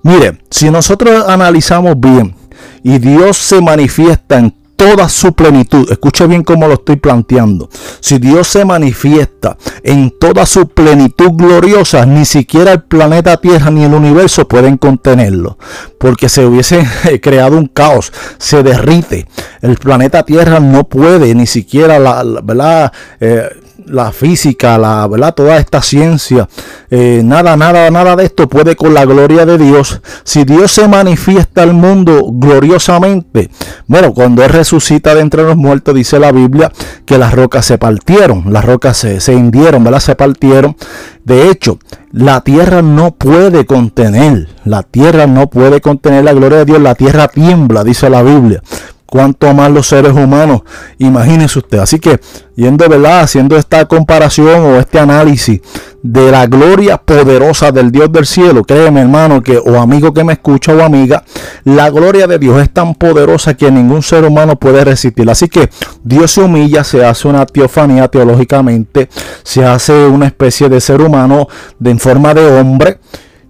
[0.04, 2.36] Mire, si nosotros analizamos bien
[2.84, 8.18] y Dios se manifiesta en toda su plenitud, escuche bien cómo lo estoy planteando, si
[8.18, 13.94] Dios se manifiesta en toda su plenitud gloriosa, ni siquiera el planeta Tierra ni el
[13.94, 15.58] universo pueden contenerlo,
[15.98, 16.86] porque se hubiese
[17.22, 19.28] creado un caos, se derrite.
[19.62, 22.94] El planeta Tierra no puede, ni siquiera la, ¿verdad?
[23.20, 23.50] Eh,
[23.90, 26.48] la física, la verdad, toda esta ciencia,
[26.90, 30.02] eh, nada, nada, nada de esto puede con la gloria de Dios.
[30.24, 33.50] Si Dios se manifiesta al mundo gloriosamente,
[33.88, 36.72] bueno, cuando Él resucita de entre los muertos, dice la Biblia
[37.06, 40.00] que las rocas se partieron, las rocas se, se hundieron, ¿verdad?
[40.00, 40.76] Se partieron.
[41.24, 41.80] De hecho,
[42.12, 46.96] la tierra no puede contener, la tierra no puede contener la gloria de Dios, la
[46.96, 48.62] tierra tiembla, dice la Biblia.
[49.10, 50.62] Cuanto más los seres humanos.
[50.98, 51.80] Imagínese usted.
[51.80, 52.20] Así que,
[52.56, 53.22] yendo, ¿verdad?
[53.22, 55.62] Haciendo esta comparación o este análisis
[56.02, 60.34] de la gloria poderosa del Dios del cielo, créeme hermano que o amigo que me
[60.34, 61.24] escucha o amiga,
[61.66, 65.30] la gloria de Dios es tan poderosa que ningún ser humano puede resistir.
[65.30, 65.70] Así que
[66.04, 69.10] Dios se humilla, se hace una teofanía teológicamente,
[69.44, 71.48] se hace una especie de ser humano
[71.80, 73.00] de en forma de hombre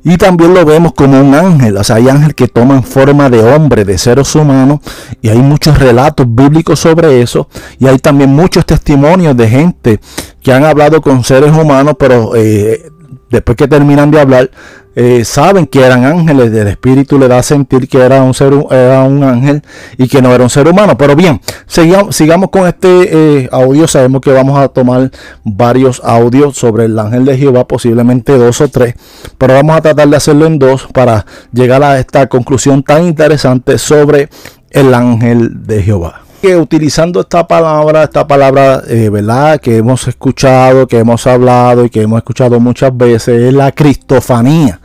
[0.03, 3.43] y también lo vemos como un ángel, o sea, hay ángeles que toman forma de
[3.43, 4.79] hombre, de seres humanos,
[5.21, 7.47] y hay muchos relatos bíblicos sobre eso,
[7.79, 9.99] y hay también muchos testimonios de gente
[10.41, 12.89] que han hablado con seres humanos, pero eh,
[13.29, 14.49] después que terminan de hablar,
[14.95, 18.53] eh, saben que eran ángeles, del espíritu le da a sentir que era un ser
[18.71, 19.61] era un ángel
[19.97, 20.97] y que no era un ser humano.
[20.97, 23.87] Pero bien, sigamos, sigamos con este eh, audio.
[23.87, 25.11] Sabemos que vamos a tomar
[25.43, 28.95] varios audios sobre el ángel de Jehová, posiblemente dos o tres,
[29.37, 33.77] pero vamos a tratar de hacerlo en dos para llegar a esta conclusión tan interesante
[33.77, 34.29] sobre
[34.71, 39.60] el ángel de Jehová que utilizando esta palabra, esta palabra, eh, ¿verdad?
[39.60, 44.80] Que hemos escuchado, que hemos hablado y que hemos escuchado muchas veces, es la cristofanía.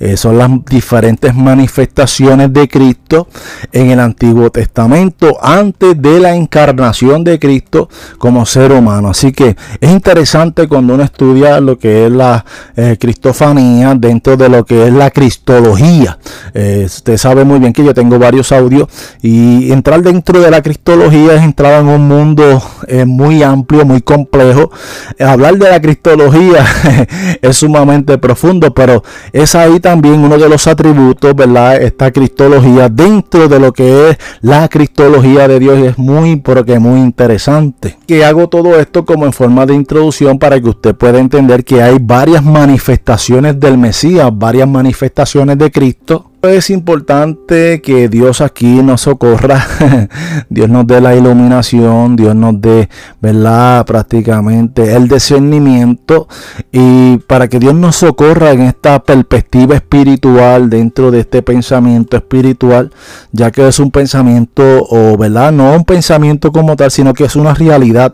[0.00, 3.28] Eh, son las diferentes manifestaciones de Cristo
[3.72, 9.10] en el Antiguo Testamento antes de la encarnación de Cristo como ser humano.
[9.10, 12.44] Así que es interesante cuando uno estudia lo que es la
[12.76, 16.18] eh, cristofanía dentro de lo que es la cristología.
[16.54, 18.88] Eh, usted sabe muy bien que yo tengo varios audios
[19.22, 22.62] y entrar dentro de la cristología es entrar en un mundo
[23.06, 24.70] muy amplio, muy complejo.
[25.18, 26.64] hablar de la cristología
[27.42, 29.02] es sumamente profundo, pero
[29.32, 31.76] es ahí también uno de los atributos, ¿verdad?
[31.76, 37.00] Esta cristología dentro de lo que es la cristología de Dios es muy, porque muy
[37.00, 37.98] interesante.
[38.06, 41.82] Que hago todo esto como en forma de introducción para que usted pueda entender que
[41.82, 49.02] hay varias manifestaciones del Mesías, varias manifestaciones de Cristo es importante que Dios aquí nos
[49.02, 49.66] socorra,
[50.48, 52.88] Dios nos dé la iluminación, Dios nos dé,
[53.20, 53.84] ¿verdad?
[53.86, 56.28] Prácticamente el discernimiento
[56.72, 62.90] y para que Dios nos socorra en esta perspectiva espiritual dentro de este pensamiento espiritual,
[63.32, 65.52] ya que es un pensamiento, o ¿verdad?
[65.52, 68.12] No un pensamiento como tal, sino que es una realidad,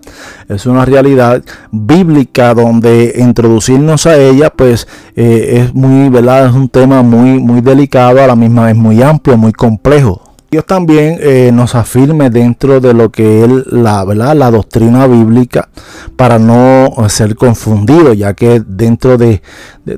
[0.49, 6.47] es una realidad bíblica donde introducirnos a ella, pues eh, es muy, ¿verdad?
[6.47, 10.30] Es un tema muy, muy delicado a la misma vez muy amplio, muy complejo.
[10.51, 14.35] Dios también eh, nos afirme dentro de lo que es la, ¿verdad?
[14.35, 15.69] la doctrina bíblica
[16.17, 19.43] para no ser confundido, ya que dentro de,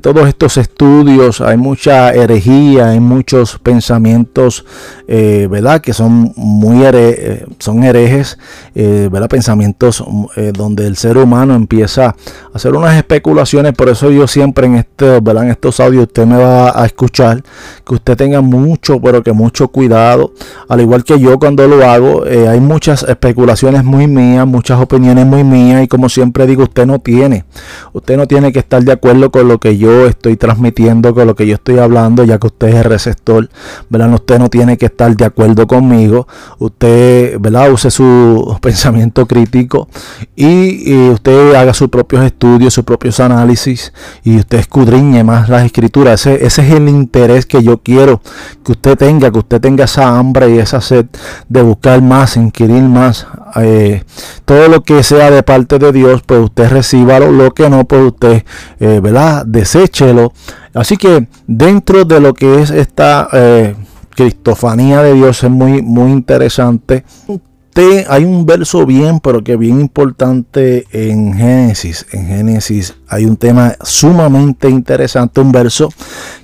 [0.03, 4.67] todos estos estudios hay mucha herejía, hay muchos pensamientos,
[5.09, 5.81] eh, ¿verdad?
[5.81, 8.39] Que son muy eh, son herejes,
[8.75, 9.29] ¿verdad?
[9.29, 10.05] Pensamientos
[10.55, 12.17] donde el ser humano empieza a
[12.55, 15.45] hacer unas especulaciones, por eso yo siempre en, este, ¿verdad?
[15.45, 17.43] en estos audios usted me va a escuchar,
[17.87, 20.33] que usted tenga mucho, pero que mucho cuidado
[20.69, 25.27] al igual que yo cuando lo hago, eh, hay muchas especulaciones muy mías, muchas opiniones
[25.27, 27.45] muy mías y como siempre digo, usted no tiene,
[27.93, 31.35] usted no tiene que estar de acuerdo con lo que yo estoy transmitiendo, con lo
[31.35, 33.51] que yo estoy hablando, ya que usted es el receptor,
[33.89, 34.13] ¿verdad?
[34.15, 36.27] Usted no tiene que estar de acuerdo conmigo,
[36.59, 37.71] usted, ¿verdad?
[37.73, 39.89] Use su pensamiento crítico
[40.37, 43.93] y, usted haga sus propios estudios, sus propios análisis
[44.25, 46.27] y usted escudriñe más las escrituras.
[46.27, 48.21] Ese, es el interés que yo quiero
[48.65, 51.07] que usted tenga, que usted tenga esa hambre y esa sed
[51.49, 53.27] de buscar más, inquirir más.
[53.57, 54.03] Eh,
[54.45, 58.03] todo lo que sea de parte de Dios, pues usted reciba lo que no, pues
[58.03, 58.45] usted,
[58.81, 59.45] eh, ¿verdad?
[59.47, 60.33] Deséchelo.
[60.75, 63.75] Así que dentro de lo que es esta eh,
[64.15, 67.05] cristofanía de Dios es muy, muy interesante
[68.09, 72.07] hay un verso bien, pero que bien importante en Génesis.
[72.13, 75.89] En Génesis hay un tema sumamente interesante, un verso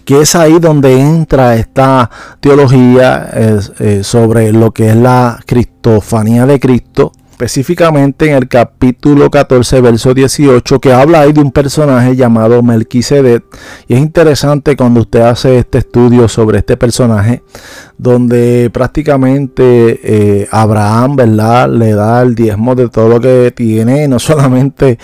[0.04, 2.10] que es ahí donde entra esta
[2.40, 9.80] teología eh, sobre lo que es la cristofanía de Cristo específicamente en el capítulo 14,
[9.80, 13.44] verso 18, que habla ahí de un personaje llamado Melquisedec.
[13.86, 17.44] Y es interesante cuando usted hace este estudio sobre este personaje,
[17.98, 21.68] donde prácticamente eh, Abraham, ¿verdad?
[21.68, 24.06] Le da el diezmo de todo lo que tiene.
[24.06, 24.98] no solamente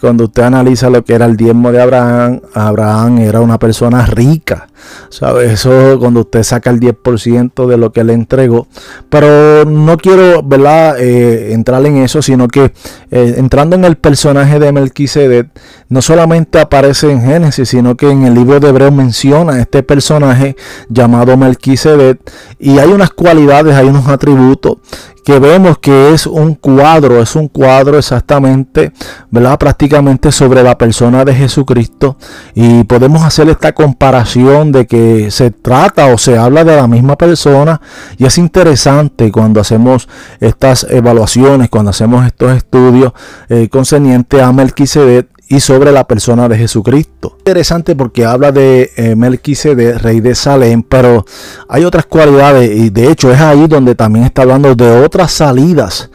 [0.00, 4.68] cuando usted analiza lo que era el diezmo de Abraham, Abraham era una persona rica.
[5.08, 5.52] ¿Sabe?
[5.52, 8.66] Eso cuando usted saca el 10% de lo que le entregó.
[9.08, 10.96] Pero no quiero, ¿verdad?
[10.98, 12.72] Eh, entrar en eso, sino que
[13.10, 15.48] eh, entrando en el personaje de Melquisedec,
[15.88, 20.56] no solamente aparece en Génesis, sino que en el libro de Hebreo menciona este personaje
[20.88, 22.18] llamado Melquisedec.
[22.58, 24.78] Y hay unas cualidades, hay unos atributos
[25.24, 28.92] que vemos que es un cuadro, es un cuadro exactamente,
[29.30, 29.58] ¿verdad?
[29.58, 32.18] Prácticamente sobre la persona de Jesucristo
[32.54, 37.16] y podemos hacer esta comparación de que se trata o se habla de la misma
[37.16, 37.80] persona
[38.18, 40.08] y es interesante cuando hacemos
[40.40, 43.12] estas evaluaciones, cuando hacemos estos estudios
[43.48, 47.36] eh, concernientes a Melquisedec y sobre la persona de Jesucristo.
[47.38, 51.24] Interesante porque habla de eh, Melquisedec, rey de Salem, pero
[51.68, 56.10] hay otras cualidades y de hecho es ahí donde también está hablando de otras salidas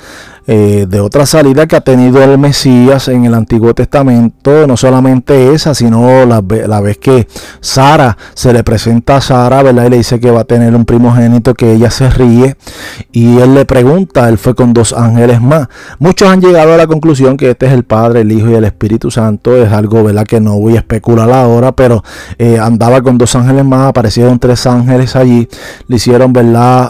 [0.51, 5.53] eh, de otra salida que ha tenido el Mesías en el Antiguo Testamento, no solamente
[5.53, 7.27] esa, sino la, vez que
[7.61, 9.85] Sara se le presenta a Sara, ¿verdad?
[9.85, 12.55] Y le dice que va a tener un primogénito, que ella se ríe
[13.11, 15.67] y él le pregunta, él fue con dos ángeles más.
[15.99, 18.65] Muchos han llegado a la conclusión que este es el Padre, el Hijo y el
[18.65, 20.25] Espíritu Santo, es algo, ¿verdad?
[20.25, 22.03] Que no voy a especular ahora, pero
[22.39, 25.47] eh, andaba con dos ángeles más, aparecieron tres ángeles allí,
[25.87, 26.89] le hicieron, ¿verdad?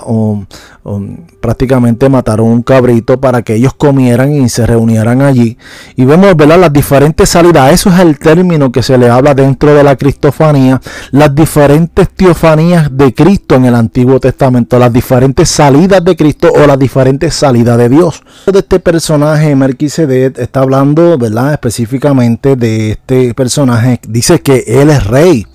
[1.40, 5.58] Prácticamente mataron un cabrito para que ellos comieran y se reunieran allí.
[5.96, 7.72] Y vemos las diferentes salidas.
[7.74, 10.82] Eso es el término que se le habla dentro de la cristofanía.
[11.12, 14.80] Las diferentes teofanías de Cristo en el Antiguo Testamento.
[14.80, 18.24] Las diferentes salidas de Cristo o las diferentes salidas de Dios.
[18.52, 21.54] De este personaje, Melquisedec, está hablando ¿verdad?
[21.54, 24.00] específicamente de este personaje.
[24.08, 25.46] Dice que él es rey.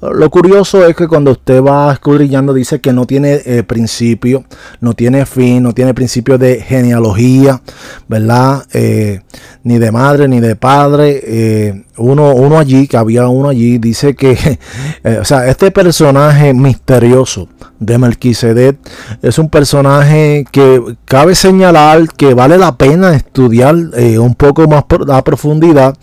[0.00, 4.44] Lo curioso es que cuando usted va escudriñando dice que no tiene eh, principio,
[4.80, 7.60] no tiene fin, no tiene principio de genealogía,
[8.08, 8.66] ¿verdad?
[8.72, 9.20] Eh,
[9.62, 11.20] ni de madre ni de padre.
[11.22, 14.58] Eh, uno, uno allí, que había uno allí, dice que,
[15.20, 17.48] o sea, este personaje misterioso
[17.80, 18.78] de Melquisedec
[19.22, 25.24] es un personaje que cabe señalar que vale la pena estudiar un poco más a
[25.24, 25.96] profundidad.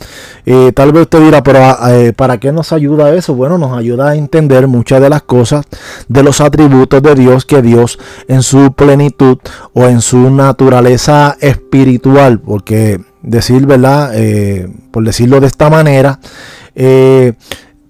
[0.74, 1.60] tal vez usted dirá, pero
[2.16, 3.36] ¿para qué nos ayuda eso?
[3.36, 5.66] Bueno, nos ayuda a entender muchas de las cosas
[6.08, 9.38] de los atributos de Dios que Dios en su plenitud
[9.74, 14.12] o en su naturaleza espiritual, porque decir, ¿verdad?
[14.14, 16.20] Eh, por decirlo de esta manera,
[16.76, 17.34] eh,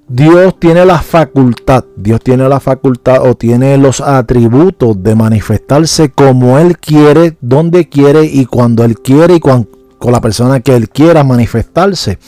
[0.10, 6.58] Dios tiene la facultad, Dios tiene la facultad o tiene los atributos de manifestarse como
[6.60, 9.68] Él quiere, donde quiere y cuando Él quiere y con
[10.06, 12.20] la persona que él quiera manifestarse.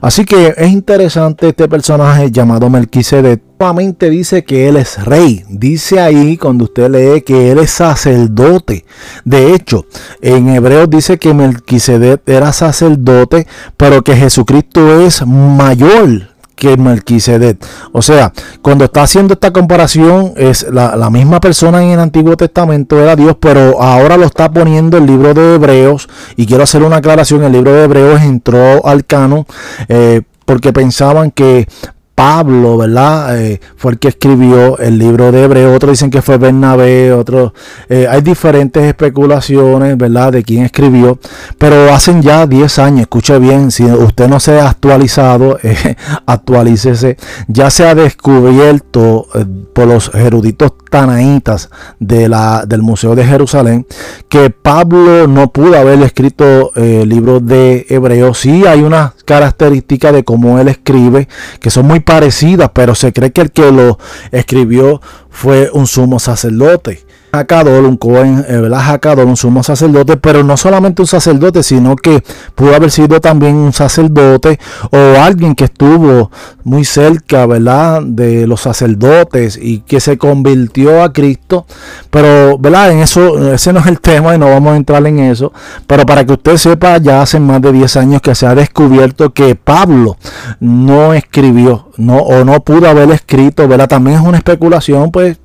[0.00, 3.42] Así que es interesante este personaje llamado Melquisedec.
[3.58, 5.42] Nuevamente dice que él es rey.
[5.48, 8.84] Dice ahí cuando usted lee que él es sacerdote.
[9.24, 9.86] De hecho,
[10.20, 17.58] en Hebreos dice que Melquisedec era sacerdote, pero que Jesucristo es mayor que Melquisedec.
[17.92, 23.00] O sea, cuando está haciendo esta comparación, es la, misma persona en el Antiguo Testamento
[23.00, 26.08] era Dios, pero ahora lo está poniendo el libro de Hebreos.
[26.36, 29.46] Y quiero hacer una aclaración: el libro de Hebreos entró al canon.
[29.88, 31.66] Eh, porque pensaban que
[32.14, 33.40] Pablo, ¿verdad?
[33.40, 35.74] Eh, fue el que escribió el libro de Hebreo.
[35.74, 37.52] Otros dicen que fue Bernabé, otros.
[37.88, 40.32] Eh, hay diferentes especulaciones, ¿verdad?
[40.32, 41.18] De quién escribió.
[41.58, 45.96] Pero hacen ya 10 años, escuche bien, si usted no se ha actualizado, eh,
[46.26, 47.16] actualícese.
[47.48, 49.26] Ya se ha descubierto
[49.72, 53.84] por los eruditos tanaítas de la, del Museo de Jerusalén
[54.28, 58.34] que Pablo no pudo haber escrito el libro de Hebreo.
[58.34, 61.28] Sí hay unas características de cómo él escribe
[61.60, 63.98] que son muy parecidas, pero se cree que el que lo
[64.30, 67.03] escribió fue un sumo sacerdote.
[67.34, 69.24] Jacador, un Cohen, eh, ¿verdad?
[69.24, 72.22] un sumo sacerdote, pero no solamente un sacerdote, sino que
[72.54, 74.58] pudo haber sido también un sacerdote
[74.90, 76.30] o alguien que estuvo
[76.64, 78.02] muy cerca, ¿verdad?
[78.02, 81.66] De los sacerdotes y que se convirtió a Cristo.
[82.10, 82.92] Pero, ¿verdad?
[82.92, 85.52] En eso, ese no es el tema y no vamos a entrar en eso.
[85.86, 89.32] Pero para que usted sepa, ya hace más de 10 años que se ha descubierto
[89.32, 90.16] que Pablo
[90.60, 93.88] no escribió, no, o no pudo haber escrito, ¿verdad?
[93.88, 95.38] También es una especulación, pues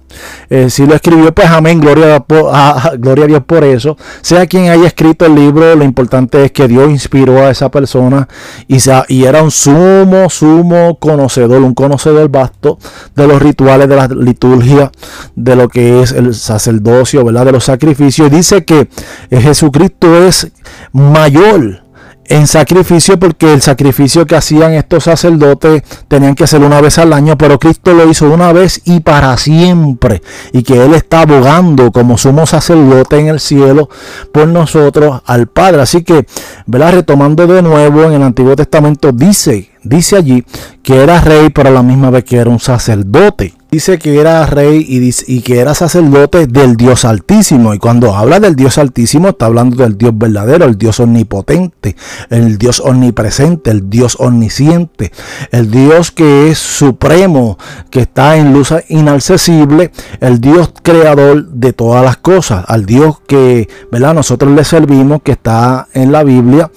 [0.50, 3.98] eh, si lo escribió, pues amén, gloria a, gloria a Dios por eso.
[4.22, 8.28] Sea quien haya escrito el libro, lo importante es que Dios inspiró a esa persona
[8.68, 12.80] y, y era un sumo, sumo conocedor, un conocedor vasto
[13.16, 14.92] de los rituales de la liturgia,
[15.36, 17.46] de lo que es el sacerdocio, ¿verdad?
[17.46, 18.32] De los sacrificios.
[18.32, 18.90] Dice que
[19.30, 20.52] Jesucristo es
[20.92, 21.89] mayor
[22.30, 27.12] en sacrificio porque el sacrificio que hacían estos sacerdotes tenían que hacerlo una vez al
[27.12, 30.22] año, pero Cristo lo hizo una vez y para siempre.
[30.54, 33.90] Y que Él está abogando como sumo sacerdote en el cielo
[34.32, 35.82] por nosotros al Padre.
[35.82, 36.28] Así que,
[36.68, 36.94] ¿verdad?
[36.94, 40.46] Retomando de nuevo en el Antiguo Testamento, dice, dice allí
[40.84, 43.59] que era rey, pero a la misma vez que era un sacerdote.
[43.72, 47.74] Dice que era rey y, y, que era sacerdote del Dios Altísimo.
[47.74, 51.96] Y cuando habla del Dios Altísimo, está hablando del Dios verdadero, el Dios omnipotente,
[52.30, 55.12] el Dios omnipresente, el Dios omnisciente,
[55.52, 57.58] el Dios que es supremo,
[57.90, 63.70] que está en luz inaccesible, el Dios creador de todas las cosas, al Dios que
[63.92, 64.14] ¿verdad?
[64.14, 66.72] nosotros le servimos, que está en la Biblia,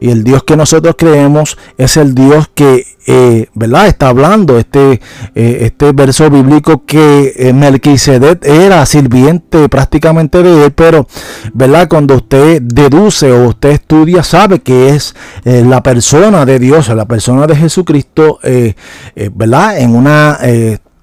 [0.00, 3.86] y el Dios que nosotros creemos es el Dios que eh, ¿verdad?
[3.86, 5.00] Está hablando este,
[5.34, 6.37] eh, este verso bíblico
[6.86, 11.06] que eh, Melquisedec era sirviente prácticamente de él, pero,
[11.52, 11.88] ¿verdad?
[11.88, 17.46] Cuando usted deduce o usted estudia, sabe que es la persona de Dios, la persona
[17.46, 18.38] de Jesucristo,
[19.34, 19.78] ¿verdad?
[19.78, 20.38] En una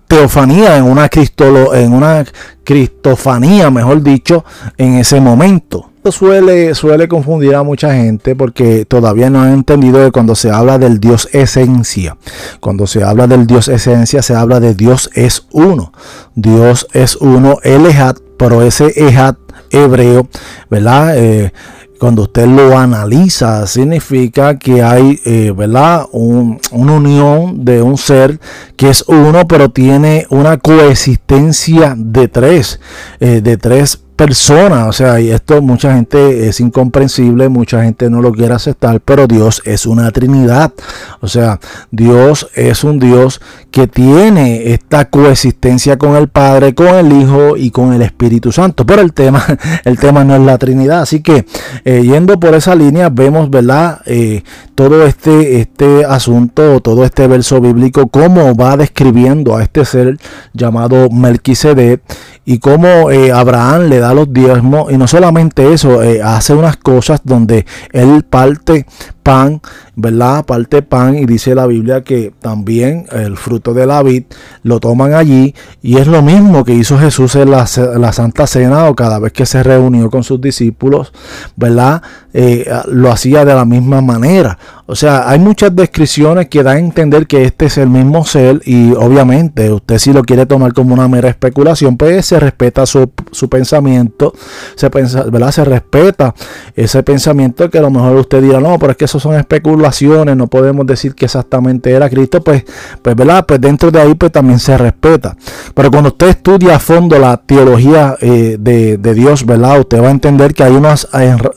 [0.07, 2.25] teofanía, en una, cristolo, en una
[2.63, 4.45] cristofanía, mejor dicho,
[4.77, 10.11] en ese momento suele, suele confundir a mucha gente porque todavía no han entendido que
[10.11, 12.17] cuando se habla del Dios esencia,
[12.59, 15.91] cuando se habla del Dios esencia, se habla de Dios es uno.
[16.35, 19.37] Dios es uno, el Ejat, pero ese Ejat
[19.71, 20.27] hebreo,
[20.69, 21.17] ¿verdad?
[21.17, 21.51] Eh,
[21.99, 26.05] cuando usted lo analiza, significa que hay, eh, ¿verdad?
[26.11, 28.39] una unión de un ser
[28.75, 32.79] que es uno, pero tiene una coexistencia de tres,
[33.19, 38.21] eh, de tres personas, o sea, y esto mucha gente es incomprensible, mucha gente no
[38.21, 40.71] lo quiere aceptar, pero Dios es una Trinidad,
[41.19, 41.59] o sea,
[41.91, 43.41] Dios es un Dios
[43.71, 48.85] que tiene esta coexistencia con el Padre, con el Hijo y con el Espíritu Santo,
[48.85, 49.45] pero el tema,
[49.83, 51.45] el tema no es la Trinidad, así que
[51.83, 54.01] eh, yendo por esa línea vemos, ¿verdad?
[54.05, 54.43] Eh,
[54.75, 60.19] todo este, este asunto, todo este verso bíblico, cómo va describiendo a este ser
[60.53, 62.01] llamado Melquisedec
[62.43, 64.91] y cómo eh, Abraham le da los diezmos.
[64.91, 68.85] Y no solamente eso, eh, hace unas cosas donde él parte
[69.25, 69.59] pan,
[69.95, 70.45] ¿verdad?
[70.45, 74.25] Parte pan y dice la Biblia que también el fruto de la vid
[74.61, 78.93] lo toman allí y es lo mismo que hizo Jesús en la, Santa Cena o
[78.93, 81.11] cada vez que se reunió con sus discípulos,
[81.55, 82.03] ¿verdad?
[82.33, 84.59] Eh, lo hacía de la misma manera.
[84.87, 88.61] O sea, hay muchas descripciones que dan a entender que este es el mismo ser
[88.65, 93.09] y obviamente usted si lo quiere tomar como una mera especulación, pues se respeta su,
[93.49, 94.33] pensamiento,
[94.75, 95.51] se, ¿verdad?
[95.51, 96.35] se respeta
[96.75, 100.37] ese pensamiento que a lo mejor usted dirá, no, pero es que eso son especulaciones,
[100.37, 102.63] no podemos decir que exactamente era Cristo, pues,
[103.01, 103.43] pues, ¿verdad?
[103.47, 105.35] Pues dentro de ahí pues también se respeta.
[105.73, 109.79] Pero cuando usted estudia a fondo la teología eh, de, Dios, ¿verdad?
[109.79, 111.07] Usted va a entender que hay unas,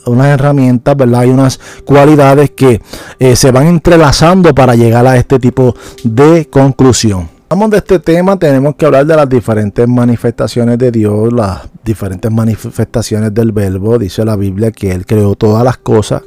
[0.05, 1.21] unas herramientas, ¿verdad?
[1.21, 2.81] Hay unas cualidades que
[3.19, 7.38] eh, se van entrelazando para llegar a este tipo de conclusión.
[7.51, 12.31] Hablamos de este tema, tenemos que hablar de las diferentes manifestaciones de Dios, las diferentes
[12.31, 13.97] manifestaciones del verbo.
[13.97, 16.21] Dice la Biblia que Él creó todas las cosas,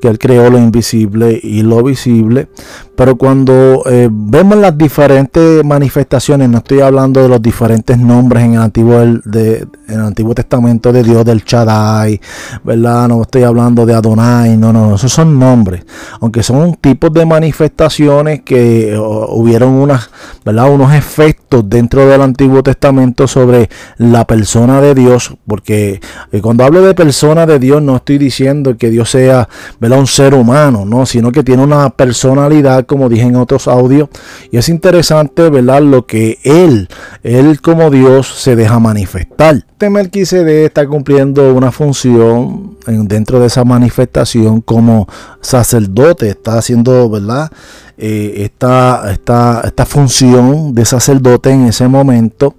[0.00, 2.48] que Él creó lo invisible y lo visible.
[2.96, 8.54] Pero cuando eh, vemos las diferentes manifestaciones, no estoy hablando de los diferentes nombres en
[8.54, 12.18] el Antiguo, de, en el Antiguo Testamento de Dios, del Chadai,
[12.64, 13.08] ¿verdad?
[13.08, 15.84] No estoy hablando de Adonai, no, no, esos son nombres.
[16.20, 20.10] Aunque son tipos de manifestaciones que hubieron unas,
[20.44, 20.61] ¿verdad?
[20.66, 26.00] Unos efectos dentro del Antiguo Testamento sobre la persona de Dios, porque
[26.30, 29.48] eh, cuando hablo de persona de Dios no estoy diciendo que Dios sea,
[29.80, 29.98] ¿verdad?
[29.98, 34.08] Un ser humano, no, sino que tiene una personalidad como dije en otros audios.
[34.50, 35.82] Y es interesante, ¿verdad?
[35.82, 36.88] Lo que él,
[37.22, 39.64] él como Dios se deja manifestar.
[39.82, 45.08] Este Melquisedec está cumpliendo una función dentro de esa manifestación como
[45.40, 46.28] sacerdote.
[46.28, 47.50] Está haciendo, ¿verdad?
[47.98, 52.54] Eh, esta, esta, función de sacerdote en ese momento.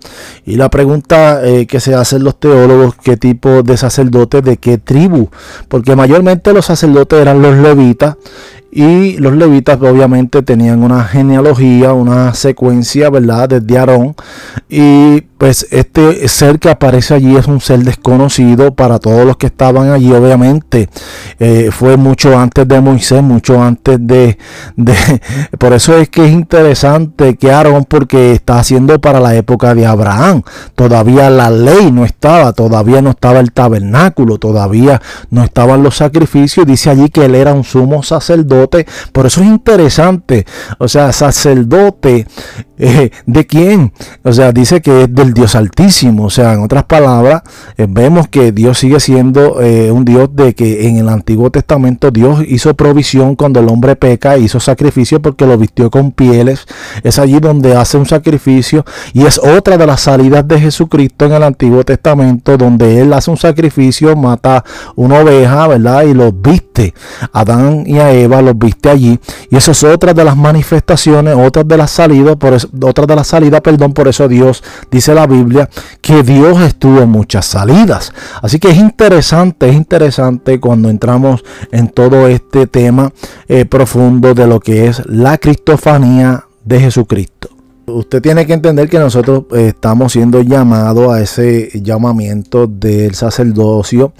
[0.45, 4.77] Y la pregunta eh, que se hacen los teólogos, ¿qué tipo de sacerdote, de qué
[4.77, 5.29] tribu?
[5.67, 8.15] Porque mayormente los sacerdotes eran los levitas
[8.75, 13.47] y los levitas obviamente tenían una genealogía, una secuencia, ¿verdad?
[13.49, 14.15] Desde Aarón.
[14.67, 19.45] Y pues este ser que aparece allí es un ser desconocido para todos los que
[19.45, 20.11] estaban allí.
[20.11, 20.89] Obviamente
[21.37, 24.39] eh, fue mucho antes de Moisés, mucho antes de,
[24.75, 24.95] de...
[25.59, 29.85] Por eso es que es interesante que Aarón, porque está haciendo para la época de
[29.85, 30.41] Abraham.
[30.73, 34.99] Todavía la ley no estaba, todavía no estaba el tabernáculo, todavía
[35.29, 36.65] no estaban los sacrificios.
[36.65, 40.45] Dice allí que él era un sumo sacerdote por eso es interesante.
[40.77, 42.25] O sea, sacerdote
[42.85, 43.93] eh, ¿De quién?
[44.23, 46.25] O sea, dice que es del Dios Altísimo.
[46.25, 47.43] O sea, en otras palabras,
[47.77, 52.11] eh, vemos que Dios sigue siendo eh, un Dios de que en el Antiguo Testamento
[52.11, 56.65] Dios hizo provisión cuando el hombre peca, hizo sacrificio porque lo vistió con pieles.
[57.03, 58.83] Es allí donde hace un sacrificio
[59.13, 63.31] y es otra de las salidas de Jesucristo en el Antiguo Testamento donde Él hace
[63.31, 66.03] un sacrificio, mata una oveja, ¿verdad?
[66.03, 66.93] Y los viste.
[67.31, 69.19] Adán y a Eva los viste allí.
[69.49, 73.15] Y eso es otra de las manifestaciones, otra de las salidas, por eso, otra de
[73.15, 75.69] las salidas, perdón, por eso Dios dice la Biblia
[76.01, 78.13] que Dios estuvo en muchas salidas.
[78.41, 83.11] Así que es interesante, es interesante cuando entramos en todo este tema
[83.47, 87.49] eh, profundo de lo que es la cristofanía de Jesucristo.
[87.85, 94.13] Usted tiene que entender que nosotros eh, estamos siendo llamados a ese llamamiento del sacerdocio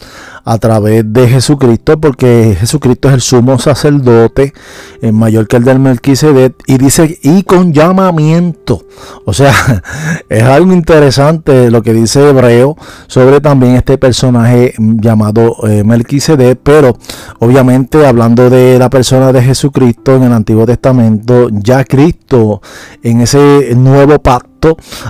[0.44, 4.54] a través de Jesucristo, porque Jesucristo es el sumo sacerdote,
[5.02, 8.86] eh, mayor que el del Melquisedec, y dice, y con llamamiento.
[9.26, 9.54] O sea,
[10.30, 12.76] es algo interesante lo que dice Hebreo
[13.08, 16.98] sobre también este personaje llamado eh, Melquisedec, pero
[17.40, 22.62] obviamente hablando de la persona de Jesucristo en el Antiguo Testamento, ya Cristo
[23.02, 24.53] en ese nuevo pacto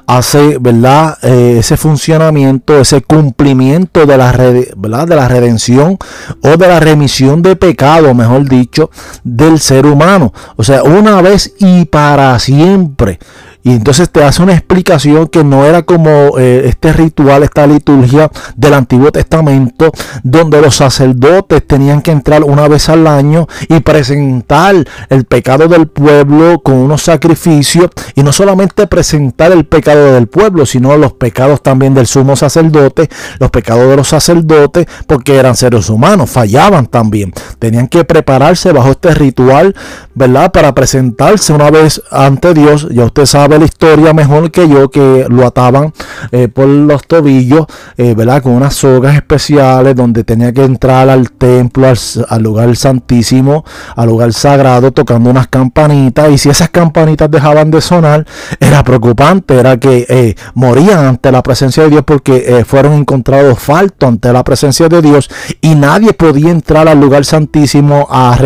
[0.07, 1.17] hace, ¿verdad?
[1.21, 5.07] Eh, ese funcionamiento, ese cumplimiento de la, ¿verdad?
[5.07, 5.97] de la redención
[6.41, 8.89] o de la remisión de pecado, mejor dicho,
[9.23, 10.33] del ser humano.
[10.55, 13.19] O sea, una vez y para siempre.
[13.63, 18.29] Y entonces te hace una explicación que no era como eh, este ritual, esta liturgia
[18.55, 19.89] del Antiguo Testamento,
[20.21, 24.75] donde los sacerdotes tenían que entrar una vez al año y presentar
[25.09, 27.89] el pecado del pueblo con unos sacrificios.
[28.15, 33.09] Y no solamente presentar el pecado del pueblo, sino los pecados también del sumo sacerdote,
[33.39, 37.31] los pecados de los sacerdotes, porque eran seres humanos, fallaban también.
[37.59, 39.73] Tenían que prepararse bajo este ritual,
[40.13, 40.51] ¿verdad?
[40.51, 42.87] Para presentarse una vez ante Dios.
[42.91, 45.93] Ya usted sabe la historia mejor que yo, que lo ataban
[46.31, 47.65] eh, por los tobillos,
[47.97, 48.41] eh, ¿verdad?
[48.41, 51.87] Con unas sogas especiales donde tenía que entrar al templo,
[52.29, 53.63] al, lugar santísimo,
[53.95, 56.31] al lugar sagrado, tocando unas campanitas.
[56.31, 58.25] Y si esas campanitas dejaban de sonar,
[58.59, 64.07] era preocupante, era que eh, morían ante la presencia de Dios porque fueron encontrados faltos
[64.07, 65.29] ante la presencia de Dios
[65.61, 68.37] y nadie podía entrar al lugar santísimo a,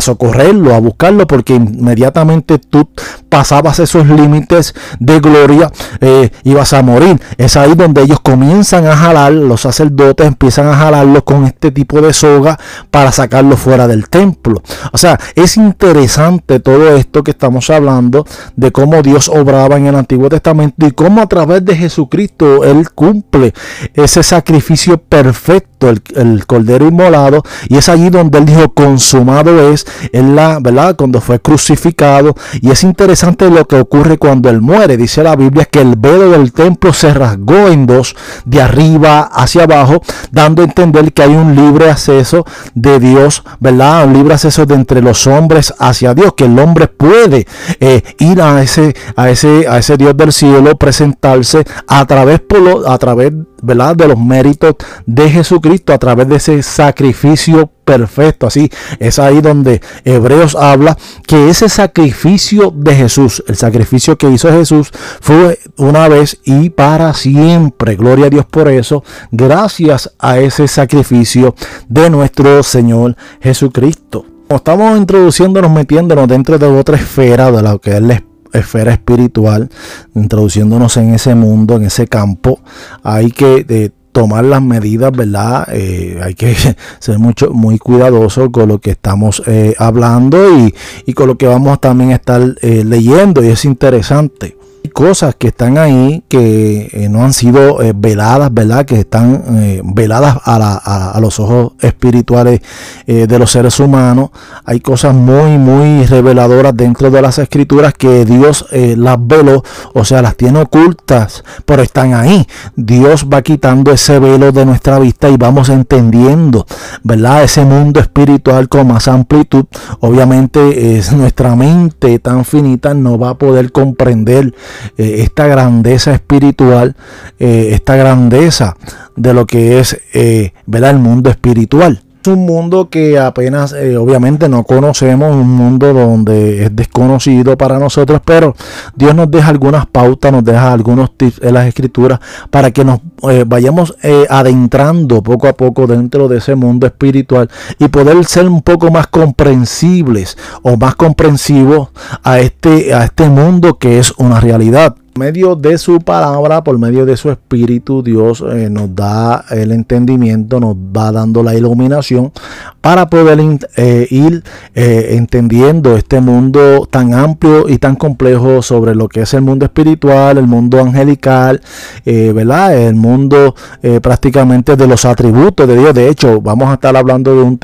[0.00, 2.88] socorrerlo, a buscarlo, porque inmediatamente tú
[3.28, 7.20] pasabas esos límites de gloria, eh, ibas a morir.
[7.36, 12.00] Es ahí donde ellos comienzan a jalar, los sacerdotes empiezan a jalarlo con este tipo
[12.00, 12.58] de soga
[12.90, 14.62] para sacarlo fuera del templo.
[14.92, 19.96] O sea, es interesante todo esto que estamos hablando de cómo Dios obraba en el
[19.96, 23.52] Antiguo Testamento y cómo a través de Jesucristo Él cumple
[23.94, 29.86] ese sacrificio perfecto, el, el cordero inmolado, y es allí donde Él dijo, consumado es,
[30.12, 30.96] en la, ¿verdad?
[30.96, 34.96] Cuando fue crucificado, y es interesante lo que ocurre cuando él muere.
[34.96, 39.64] Dice la Biblia que el velo del templo se rasgó en dos, de arriba hacia
[39.64, 40.00] abajo,
[40.30, 42.44] dando a entender que hay un libre acceso
[42.74, 44.06] de Dios, ¿verdad?
[44.06, 47.46] Un libre acceso de entre los hombres hacia Dios, que el hombre puede
[47.80, 52.60] eh, ir a ese, a ese, a ese Dios del cielo, presentarse a través, por
[52.60, 53.32] lo, a través
[53.62, 53.96] ¿verdad?
[53.96, 54.76] de los méritos
[55.06, 58.46] de Jesucristo a través de ese sacrificio perfecto.
[58.46, 60.96] Así es ahí donde Hebreos habla
[61.26, 64.90] que ese sacrificio de Jesús, el sacrificio que hizo Jesús,
[65.20, 67.96] fue una vez y para siempre.
[67.96, 69.04] Gloria a Dios por eso.
[69.30, 71.54] Gracias a ese sacrificio
[71.88, 74.26] de nuestro Señor Jesucristo.
[74.48, 78.22] Estamos introduciéndonos, metiéndonos dentro de otra esfera de lo que es la
[78.58, 79.68] esfera espiritual,
[80.14, 82.60] introduciéndonos en ese mundo, en ese campo.
[83.02, 85.68] Hay que eh, tomar las medidas, ¿verdad?
[85.72, 86.54] Eh, hay que
[86.98, 90.74] ser mucho, muy cuidadoso con lo que estamos eh, hablando y,
[91.06, 93.44] y, con lo que vamos también a estar leyendo.
[93.44, 94.56] Y es interesante
[94.88, 98.84] cosas que están ahí que eh, no han sido eh, veladas, ¿verdad?
[98.84, 102.60] Que están eh, veladas a, los ojos espirituales
[103.06, 104.30] de los seres humanos.
[104.64, 109.62] Hay cosas muy, muy reveladoras dentro de las escrituras que Dios las veló,
[109.94, 112.46] o sea, las tiene ocultas, pero están ahí.
[112.74, 116.66] Dios va quitando ese velo de nuestra vista y vamos entendiendo,
[117.02, 117.44] ¿verdad?
[117.44, 119.64] Ese mundo espiritual con más amplitud.
[120.00, 124.54] Obviamente es nuestra mente tan finita no va a poder comprender
[124.96, 126.96] eh, esta grandeza espiritual,
[127.38, 128.76] eh, esta grandeza
[129.16, 134.64] de lo que es eh, el mundo espiritual un mundo que apenas eh, obviamente no
[134.64, 138.54] conocemos, un mundo donde es desconocido para nosotros, pero
[138.94, 142.20] Dios nos deja algunas pautas, nos deja algunos tips en las escrituras
[142.50, 143.00] para que nos
[143.30, 148.48] eh, vayamos eh, adentrando poco a poco dentro de ese mundo espiritual y poder ser
[148.48, 151.88] un poco más comprensibles o más comprensivos
[152.22, 154.96] a este, a este mundo que es una realidad.
[155.16, 160.60] Medio de su palabra, por medio de su espíritu, Dios eh, nos da el entendimiento,
[160.60, 162.32] nos va dando la iluminación
[162.80, 163.38] para poder
[163.76, 164.44] eh, ir
[164.74, 169.64] eh, entendiendo este mundo tan amplio y tan complejo sobre lo que es el mundo
[169.64, 171.60] espiritual, el mundo angelical,
[172.04, 172.76] ¿verdad?
[172.76, 173.54] El mundo
[174.02, 175.94] prácticamente de los atributos de Dios.
[175.94, 177.58] De hecho, vamos a estar hablando de, un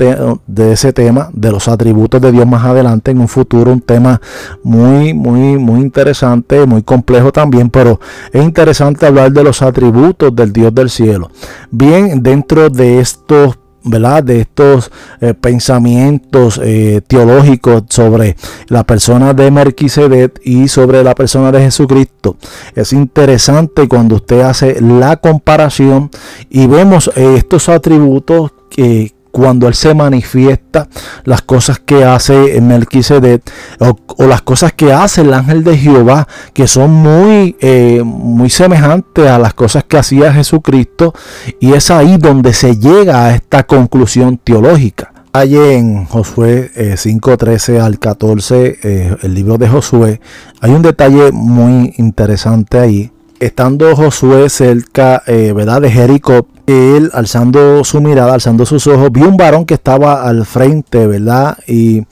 [0.47, 4.19] de ese tema, de los atributos de Dios más adelante en un futuro, un tema
[4.63, 7.99] muy, muy, muy interesante, muy complejo también también, pero
[8.31, 11.29] es interesante hablar de los atributos del Dios del cielo.
[11.69, 14.23] Bien, dentro de estos ¿verdad?
[14.23, 14.89] De estos
[15.19, 18.37] eh, pensamientos eh, teológicos sobre
[18.69, 22.37] la persona de Melquisedec y sobre la persona de Jesucristo.
[22.75, 26.09] Es interesante cuando usted hace la comparación
[26.49, 30.87] y vemos eh, estos atributos que cuando Él se manifiesta,
[31.23, 33.41] las cosas que hace Melquisedec
[33.79, 39.27] o, las cosas que hace el ángel de Jehová, que son muy, eh, muy semejantes
[39.27, 41.15] a las cosas que hacía Jesucristo,
[41.59, 45.11] y es ahí donde se llega a esta conclusión teológica.
[45.33, 50.21] Hay en Josué 5.13 eh, al 14, eh, el libro de Josué,
[50.61, 55.81] hay un detalle muy interesante ahí estando Josué cerca ¿verdad?
[55.81, 60.45] de Jericó, él alzando su mirada, alzando sus ojos, vio un varón que estaba al
[60.45, 61.57] frente, ¿verdad?
[61.67, 62.05] Y,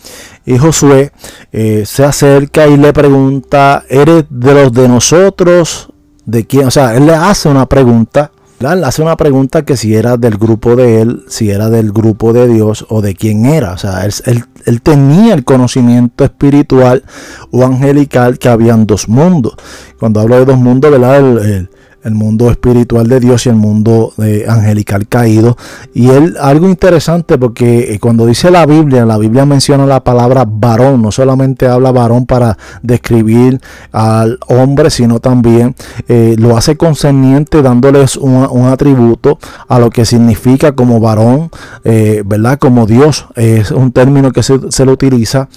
[0.59, 1.13] Josué
[1.53, 5.89] eh, se acerca y le pregunta, ¿eres de los de nosotros?
[6.25, 6.67] ¿De quién?
[6.67, 8.31] O sea, él le hace una pregunta.
[8.59, 12.31] Le hace una pregunta que si era del grupo de él, si era del grupo
[12.31, 13.71] de Dios o de quién era.
[13.71, 17.03] O sea, él, tenía el conocimiento espiritual
[17.49, 19.55] o angelical que habían dos mundos.
[19.99, 21.17] Cuando hablo de dos mundos, ¿verdad?
[21.17, 21.69] el
[22.15, 25.57] mundo espiritual de Dios y el mundo eh, angelical caído.
[25.93, 30.45] Y él, algo interesante porque eh, cuando dice la Biblia, la Biblia menciona la palabra
[30.47, 35.75] varón, no solamente habla varón para describir al hombre, sino también
[36.07, 38.41] eh, lo hace concerniente dándoles un,
[38.71, 39.37] atributo
[39.67, 41.49] a lo que significa como varón,
[41.83, 42.57] ¿verdad?
[42.57, 45.49] Como Dios, es un término que se, se le utiliza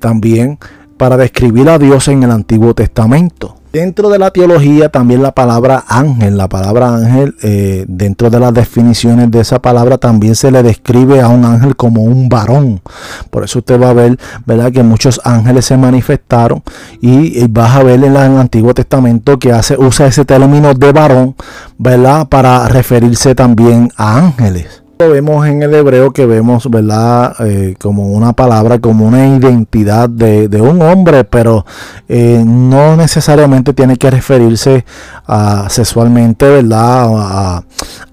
[0.00, 0.58] también
[0.96, 3.61] para describir a Dios en el Antiguo Testamento.
[3.72, 8.52] Dentro de la teología también la palabra ángel, la palabra ángel, eh, dentro de las
[8.52, 12.82] definiciones de esa palabra también se le describe a un ángel como un varón.
[13.30, 14.70] Por eso usted va a ver, ¿verdad?
[14.70, 16.62] Que muchos ángeles se manifestaron
[17.00, 21.34] y, vas a ver en, el Antiguo Testamento que hace, usa ese término de varón,
[21.78, 22.28] ¿verdad?
[22.28, 27.34] Para referirse también a ángeles vemos en el hebreo que vemos, ¿verdad?
[27.40, 31.66] Eh, como una palabra, como una identidad de, un hombre, pero
[32.08, 34.84] eh, no necesariamente tiene que referirse
[35.26, 37.62] a, sexualmente, ¿verdad?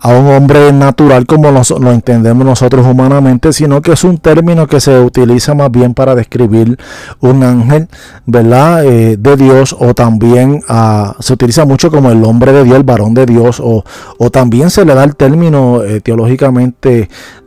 [0.02, 4.80] A, un hombre natural como lo entendemos nosotros humanamente, sino que es un término que
[4.80, 6.78] se utiliza más bien para describir
[7.20, 7.88] un ángel,
[8.26, 8.86] ¿verdad?
[8.86, 12.84] Eh, de Dios o también ah, se utiliza mucho como el hombre de Dios, el
[12.84, 13.84] varón de Dios, o,
[14.18, 16.79] o también se le da el término teológicamente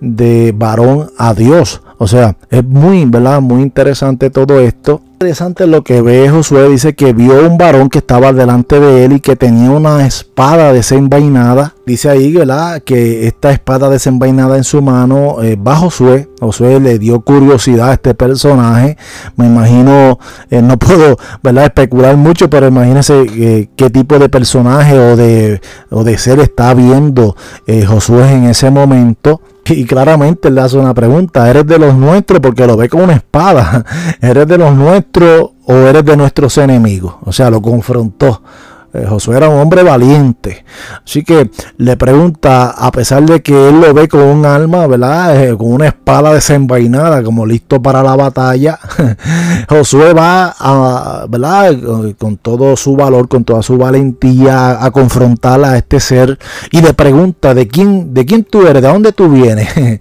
[0.00, 1.82] de varón a Dios.
[2.02, 3.40] O sea, es muy, ¿verdad?
[3.40, 5.02] Muy interesante todo esto.
[5.12, 9.12] Interesante lo que ve Josué, dice que vio un varón que estaba delante de él
[9.12, 11.76] y que tenía una espada desenvainada.
[11.86, 12.82] Dice ahí, ¿verdad?
[12.82, 16.28] Que esta espada desenvainada en su mano eh, va Josué.
[16.40, 18.96] Josué le dio curiosidad a este personaje.
[19.36, 20.18] Me imagino,
[20.50, 21.66] eh, no puedo, ¿verdad?
[21.66, 26.74] Especular mucho, pero imagínense eh, qué tipo de personaje o de, o de ser está
[26.74, 27.36] viendo
[27.86, 29.40] Josué en ese momento.
[29.66, 32.40] Y claramente le hace una pregunta, ¿eres de los nuestros?
[32.40, 33.84] Porque lo ve con una espada.
[34.20, 37.14] ¿Eres de los nuestros o eres de nuestros enemigos?
[37.24, 38.42] O sea, lo confrontó.
[38.94, 40.64] Eh, Josué era un hombre valiente.
[41.04, 45.42] Así que le pregunta, a pesar de que él lo ve con un alma, ¿verdad?
[45.42, 48.78] Eh, con una espada desenvainada, como listo para la batalla,
[49.68, 51.74] Josué va, a, ¿verdad?
[52.18, 56.38] Con todo su valor, con toda su valentía, a confrontar a este ser
[56.70, 58.82] y le pregunta, ¿de quién, de quién tú eres?
[58.82, 59.68] ¿De dónde tú vienes?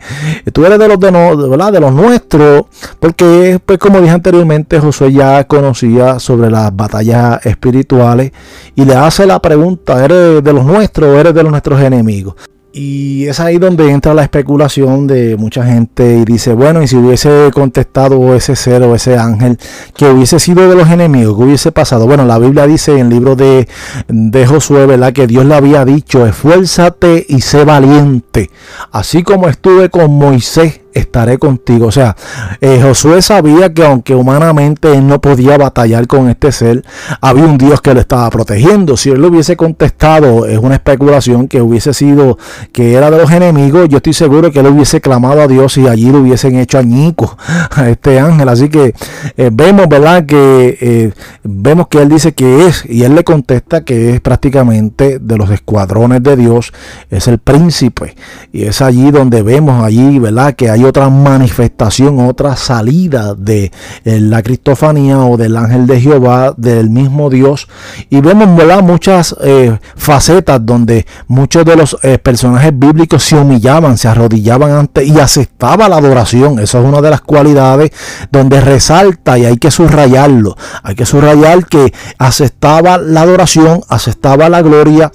[0.54, 1.72] tú eres de los, de, ¿verdad?
[1.72, 2.66] de los nuestros,
[3.00, 8.32] porque pues como dije anteriormente, Josué ya conocía sobre las batallas espirituales
[8.76, 12.36] y le hace la pregunta, ¿eres de los nuestros o eres de los nuestros enemigos?
[12.74, 16.96] Y es ahí donde entra la especulación de mucha gente y dice, bueno, y si
[16.96, 19.58] hubiese contestado ese ser o ese ángel
[19.94, 22.08] que hubiese sido de los enemigos, ¿qué hubiese pasado?
[22.08, 23.68] Bueno, la Biblia dice en el libro de,
[24.08, 25.12] de Josué, ¿verdad?
[25.12, 28.50] Que Dios le había dicho, esfuérzate y sé valiente.
[28.92, 31.88] Así como estuve con Moisés estaré contigo.
[31.88, 32.16] O sea,
[32.60, 36.84] eh, Josué sabía que aunque humanamente él no podía batallar con este ser,
[37.22, 38.98] había un Dios que lo estaba protegiendo.
[38.98, 42.38] Si él lo hubiese contestado, es una especulación que hubiese sido
[42.72, 45.88] que era de los enemigos, yo estoy seguro que él hubiese clamado a Dios y
[45.88, 47.38] allí lo hubiesen hecho añico
[47.72, 48.50] a este ángel.
[48.50, 48.94] Así que
[49.38, 50.26] eh, vemos, ¿verdad?
[50.26, 51.14] Que eh,
[51.44, 55.50] vemos que él dice que es, y él le contesta que es prácticamente de los
[55.50, 56.74] escuadrones de Dios,
[57.10, 58.16] es el príncipe.
[58.52, 60.54] Y es allí donde vemos allí, ¿verdad?
[60.54, 63.72] Que hay otra manifestación, otra salida de
[64.04, 67.68] eh, la cristofanía o del ángel de Jehová, del mismo Dios.
[68.10, 68.42] Y vemos.
[68.84, 75.06] Muchas eh, facetas donde muchos de los eh, personajes bíblicos se humillaban, se arrodillaban ante
[75.06, 76.60] y aceptaba la adoración.
[76.60, 77.92] Esa es una de las cualidades
[78.32, 80.58] donde resalta y hay que subrayarlo.
[80.84, 85.12] Hay que subrayar que aceptaba la adoración, aceptaba la gloria.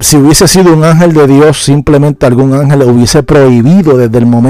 [0.00, 4.26] Si hubiese sido un ángel de Dios, simplemente algún ángel le hubiese prohibido desde el
[4.26, 4.43] momento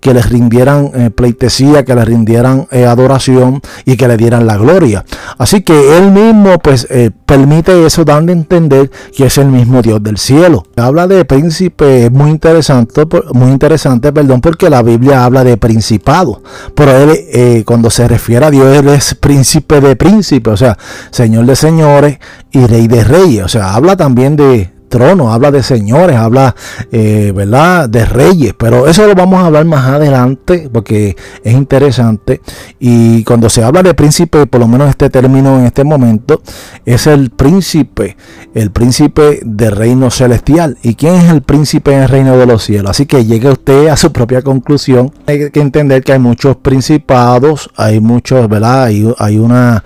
[0.00, 4.56] que les rindieran eh, pleitesía, que le rindieran eh, adoración y que le dieran la
[4.56, 5.04] gloria.
[5.38, 9.82] Así que él mismo pues eh, permite eso dando a entender que es el mismo
[9.82, 10.64] Dios del cielo.
[10.76, 13.02] Habla de príncipe, es muy interesante,
[13.32, 16.42] muy interesante, perdón, porque la Biblia habla de principado.
[16.74, 20.78] Pero él cuando se refiere a Dios, él es príncipe de príncipes, o sea,
[21.10, 22.18] señor de señores
[22.50, 23.44] y rey de reyes.
[23.44, 26.54] O sea, habla también de, trono, habla de señores, habla,
[26.92, 32.42] eh, ¿verdad?, de reyes, pero eso lo vamos a hablar más adelante porque es interesante.
[32.78, 36.42] Y cuando se habla de príncipe, por lo menos este término en este momento,
[36.84, 38.18] es el príncipe,
[38.54, 40.76] el príncipe del reino celestial.
[40.82, 42.90] ¿Y quién es el príncipe en el reino de los cielos?
[42.90, 45.10] Así que llegue usted a su propia conclusión.
[45.26, 48.84] Hay que entender que hay muchos principados, hay muchos, ¿verdad?
[48.84, 49.82] Hay, hay una,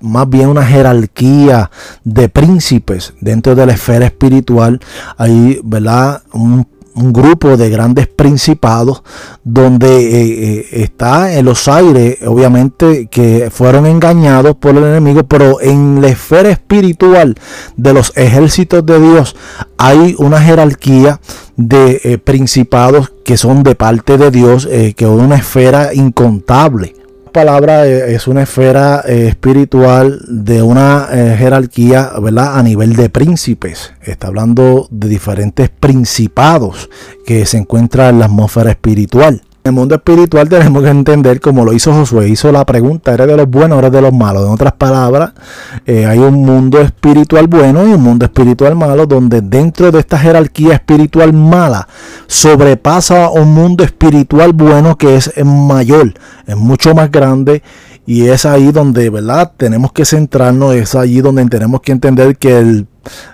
[0.00, 1.70] más bien una jerarquía
[2.02, 4.80] de príncipes dentro de esfera espiritual.
[5.16, 6.22] Hay, ¿verdad?
[6.32, 6.66] Un,
[6.98, 9.02] grupo de grandes principados
[9.44, 15.60] donde eh, eh, está en los aires, obviamente que fueron engañados por el enemigo, pero
[15.60, 17.34] en la esfera espiritual
[17.76, 19.36] de los ejércitos de Dios
[19.76, 21.20] hay una jerarquía
[21.58, 26.94] de eh, principados que son de parte de Dios, que es una esfera incontable
[27.36, 32.58] palabra eh, es una esfera eh, espiritual de una eh, jerarquía, ¿verdad?
[32.58, 33.92] A nivel de príncipes.
[34.00, 36.88] Está hablando de diferentes principados
[37.26, 39.42] que se encuentran en la atmósfera espiritual.
[39.66, 43.36] El mundo espiritual tenemos que entender, como lo hizo Josué, hizo la pregunta, ¿eres de
[43.36, 44.44] los buenos o eres de los malos?
[44.46, 45.32] En otras palabras,
[45.84, 50.20] eh, hay un mundo espiritual bueno y un mundo espiritual malo, donde dentro de esta
[50.20, 51.88] jerarquía espiritual mala
[52.28, 56.14] sobrepasa un mundo espiritual bueno que es mayor,
[56.46, 57.64] es mucho más grande
[58.06, 59.50] y es ahí donde, ¿verdad?
[59.56, 62.86] Tenemos que centrarnos, es allí donde tenemos que entender que el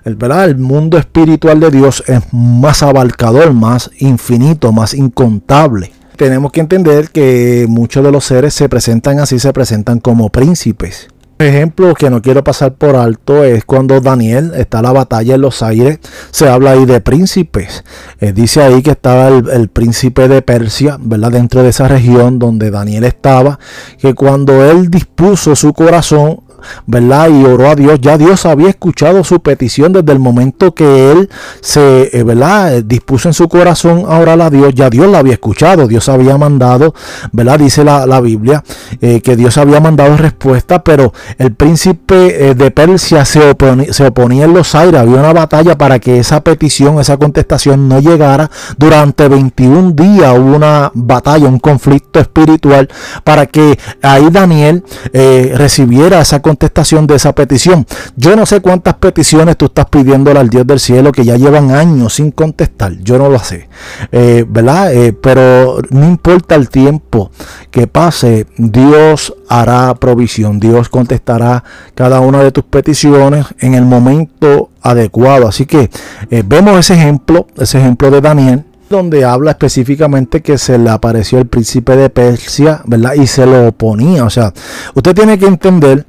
[0.05, 0.47] el, ¿verdad?
[0.47, 7.10] el mundo espiritual de Dios es más abarcador, más infinito, más incontable tenemos que entender
[7.10, 11.08] que muchos de los seres se presentan así, se presentan como príncipes.
[11.38, 15.34] Un ejemplo que no quiero pasar por alto es cuando Daniel está en la batalla
[15.34, 15.98] en los aires,
[16.30, 17.82] se habla ahí de príncipes.
[18.20, 21.32] Eh, dice ahí que estaba el, el, príncipe de Persia, ¿verdad?
[21.32, 23.58] Dentro de esa región donde Daniel estaba,
[23.98, 26.42] que cuando él dispuso su corazón
[26.86, 27.28] ¿verdad?
[27.30, 28.00] Y oró a Dios.
[28.00, 32.76] Ya Dios había escuchado su petición desde el momento que él se, eh, ¿verdad?
[32.76, 34.74] Eh, dispuso en su corazón a orar a Dios.
[34.74, 35.86] Ya Dios la había escuchado.
[35.86, 36.94] Dios había mandado,
[37.32, 37.58] ¿verdad?
[37.58, 38.62] Dice la, Biblia
[39.00, 44.44] eh, que Dios había mandado respuesta, pero el príncipe de Persia se oponía, se oponía
[44.44, 45.00] en los aires.
[45.00, 48.50] Había una batalla para que esa petición, esa contestación no llegara.
[48.76, 52.88] Durante 21 días hubo una batalla, un conflicto espiritual
[53.24, 57.86] para que ahí Daniel recibiera esa contestación contestación de esa petición.
[58.14, 61.70] Yo no sé cuántas peticiones tú estás pidiéndole al Dios del cielo que ya llevan
[61.70, 62.92] años sin contestar.
[62.98, 63.70] Yo no lo sé.
[64.11, 64.92] Eh, ¿Verdad?
[64.92, 67.30] Eh, pero no importa el tiempo
[67.70, 70.61] que pase, Dios hará provisión.
[70.61, 75.48] Dios contestará cada una de tus peticiones en el momento adecuado.
[75.48, 75.88] Así que
[76.30, 81.38] eh, vemos ese ejemplo, ese ejemplo de Daniel donde habla específicamente que se le apareció
[81.40, 83.14] el príncipe de Persia, ¿verdad?
[83.14, 84.24] Y se lo oponía.
[84.24, 84.53] O sea,
[84.94, 86.07] usted tiene que entender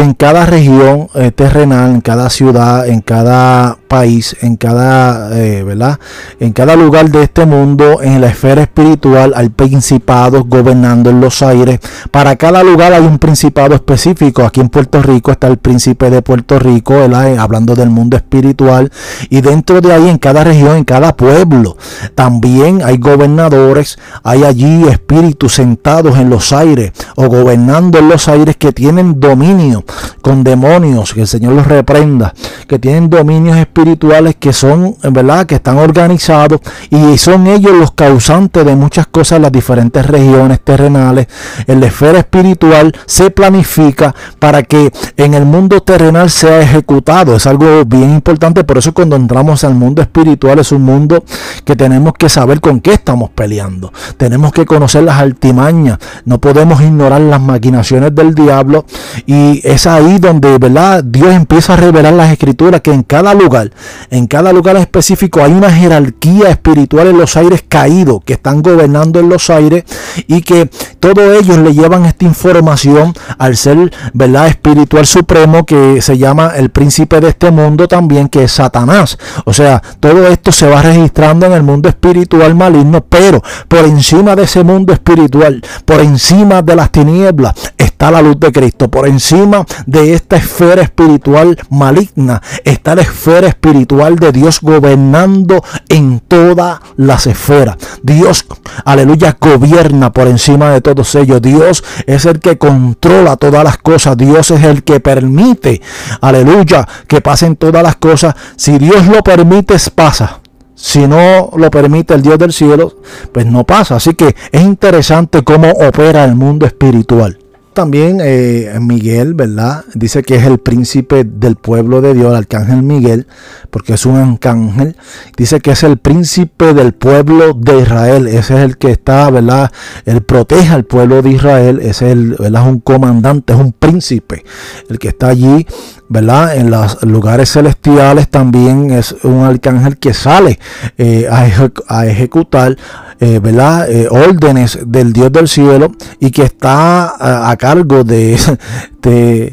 [0.00, 5.98] en cada región eh, terrenal, en cada ciudad, en cada país, en cada, eh, ¿verdad?
[6.40, 11.42] En cada lugar de este mundo, en la esfera espiritual, hay principados gobernando en los
[11.42, 11.80] aires.
[12.10, 14.42] Para cada lugar hay un principado específico.
[14.44, 17.38] Aquí en Puerto Rico está el príncipe de Puerto Rico, ¿verdad?
[17.38, 18.90] hablando del mundo espiritual.
[19.30, 21.76] Y dentro de ahí, en cada región, en cada pueblo,
[22.14, 28.56] también hay gobernadores, hay allí espíritus sentados en los aires o gobernando en los aires
[28.56, 29.85] que tienen dominio
[30.22, 32.34] con demonios, que el Señor los reprenda,
[32.66, 36.60] que tienen dominios espirituales que son, en verdad, que están organizados
[36.90, 41.26] y son ellos los causantes de muchas cosas en las diferentes regiones terrenales.
[41.66, 47.36] En la esfera espiritual se planifica para que en el mundo terrenal sea ejecutado.
[47.36, 51.24] Es algo bien importante, por eso cuando entramos al mundo espiritual es un mundo
[51.64, 53.92] que tenemos que saber con qué estamos peleando.
[54.16, 58.84] Tenemos que conocer las altimañas, no podemos ignorar las maquinaciones del diablo
[59.26, 61.02] y es ahí donde, ¿verdad?
[61.02, 63.72] Dios empieza a revelar las escrituras que en cada lugar,
[64.10, 69.18] en cada lugar específico hay una jerarquía espiritual en los aires caídos que están gobernando
[69.18, 69.82] en los aires
[70.28, 74.46] y que todos ellos le llevan esta información al ser, ¿verdad?
[74.46, 79.18] Espiritual supremo que se llama el príncipe de este mundo también, que es Satanás.
[79.46, 84.36] O sea, todo esto se va registrando en el mundo espiritual maligno, pero por encima
[84.36, 88.88] de ese mundo espiritual, por encima de las tinieblas, está la luz de Cristo.
[88.88, 89.55] Por encima
[89.86, 97.26] de esta esfera espiritual maligna, está la esfera espiritual de Dios gobernando en todas las
[97.26, 97.76] esferas.
[98.02, 98.46] Dios,
[98.84, 101.40] aleluya, gobierna por encima de todos ellos.
[101.40, 104.16] Dios es el que controla todas las cosas.
[104.16, 105.80] Dios es el que permite,
[106.20, 108.34] aleluya, que pasen todas las cosas.
[108.56, 110.40] Si Dios lo permite, pasa.
[110.74, 112.96] Si no lo permite el Dios del cielo,
[113.32, 113.96] pues no pasa.
[113.96, 117.38] Así que es interesante cómo opera el mundo espiritual
[117.76, 119.84] también eh, Miguel, ¿verdad?
[119.92, 123.26] Dice que es el príncipe del pueblo de Dios, el arcángel Miguel,
[123.68, 124.96] porque es un arcángel.
[125.36, 128.28] Dice que es el príncipe del pueblo de Israel.
[128.28, 129.70] Ese es el que está, ¿verdad?
[130.06, 131.80] Él protege al pueblo de Israel.
[131.82, 132.62] Ese es, ¿verdad?
[132.62, 134.42] es un comandante, es un príncipe.
[134.88, 135.66] El que está allí,
[136.08, 136.56] ¿verdad?
[136.56, 140.58] En los lugares celestiales también es un arcángel que sale
[140.98, 142.76] eh, a, ejecutar,
[143.20, 143.88] eh, ¿verdad?
[144.10, 148.36] órdenes del Dios del cielo y que está acá cargo de,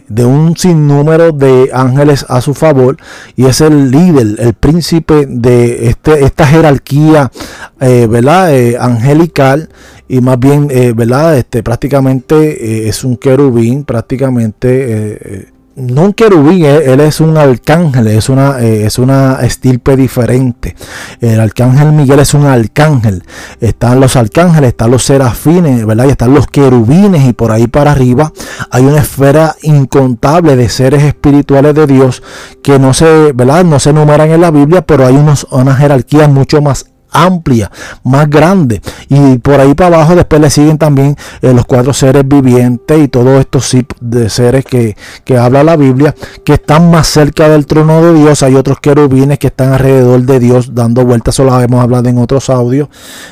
[0.08, 2.98] de, un sinnúmero de ángeles a su favor
[3.36, 7.32] y es el líder, el príncipe de este, esta jerarquía,
[7.80, 8.56] eh, ¿verdad?
[8.56, 9.70] Eh, angelical
[10.08, 11.38] y más bien, eh, ¿verdad?
[11.38, 18.60] Este, prácticamente es un querubín, prácticamente no un querubín, él, es un arcángel, es una,
[18.60, 20.76] eh, es una estirpe diferente.
[21.20, 23.24] El arcángel Miguel es un arcángel.
[23.60, 26.06] Están los arcángeles, están los serafines, ¿verdad?
[26.06, 28.32] Y están los querubines y por ahí para arriba
[28.70, 32.22] hay una esfera incontable de seres espirituales de Dios
[32.62, 33.64] que no se, ¿verdad?
[33.64, 37.72] No se enumeran en la Biblia, pero hay unos, una jerarquía mucho más amplia,
[38.04, 38.82] más grande.
[39.10, 43.08] Y por ahí para abajo después le siguen también eh, los cuatro seres vivientes y
[43.08, 48.02] todos estos de seres que, que habla la Biblia, que están más cerca del trono
[48.04, 48.44] de Dios.
[48.44, 52.18] Hay otros querubines que están alrededor de Dios dando vueltas, eso lo hemos hablado en
[52.18, 52.90] otros audios.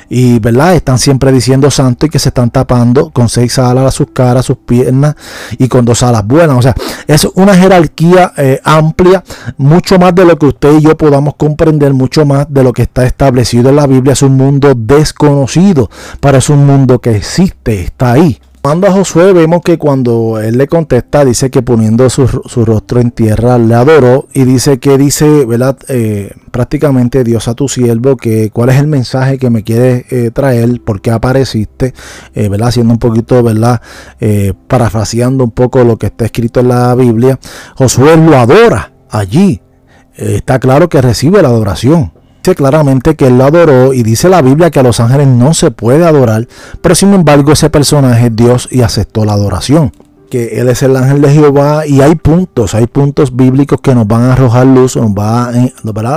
[0.09, 3.91] Y verdad, están siempre diciendo santo y que se están tapando con seis alas a
[3.91, 5.15] sus caras, sus piernas
[5.57, 6.57] y con dos alas buenas.
[6.57, 6.75] O sea,
[7.07, 9.23] es una jerarquía eh, amplia,
[9.57, 12.83] mucho más de lo que usted y yo podamos comprender, mucho más de lo que
[12.83, 18.13] está establecido la Biblia es un mundo desconocido, pero es un mundo que existe, está
[18.13, 18.39] ahí.
[18.61, 23.09] Cuando a Josué vemos que cuando él le contesta, dice que poniendo su, rostro en
[23.09, 25.79] tierra le adoró y dice que dice, ¿verdad?
[25.87, 30.29] Eh, prácticamente Dios a tu siervo, que cuál es el mensaje que me quiere eh,
[30.29, 31.95] traer, por qué apareciste,
[32.35, 32.67] eh, ¿verdad?
[32.67, 33.81] Haciendo un poquito, ¿verdad?
[34.67, 37.39] parafraseando un poco lo que está escrito en la Biblia.
[37.75, 39.59] Josué lo adora allí.
[40.15, 42.11] está claro que recibe la adoración
[42.43, 45.53] dice claramente que él lo adoró y dice la Biblia que a los ángeles no
[45.53, 46.47] se puede adorar,
[46.81, 49.91] pero sin embargo ese personaje es Dios y aceptó la adoración.
[50.29, 54.07] Que él es el ángel de Jehová y hay puntos, hay puntos bíblicos que nos
[54.07, 55.51] van a arrojar luz, nos va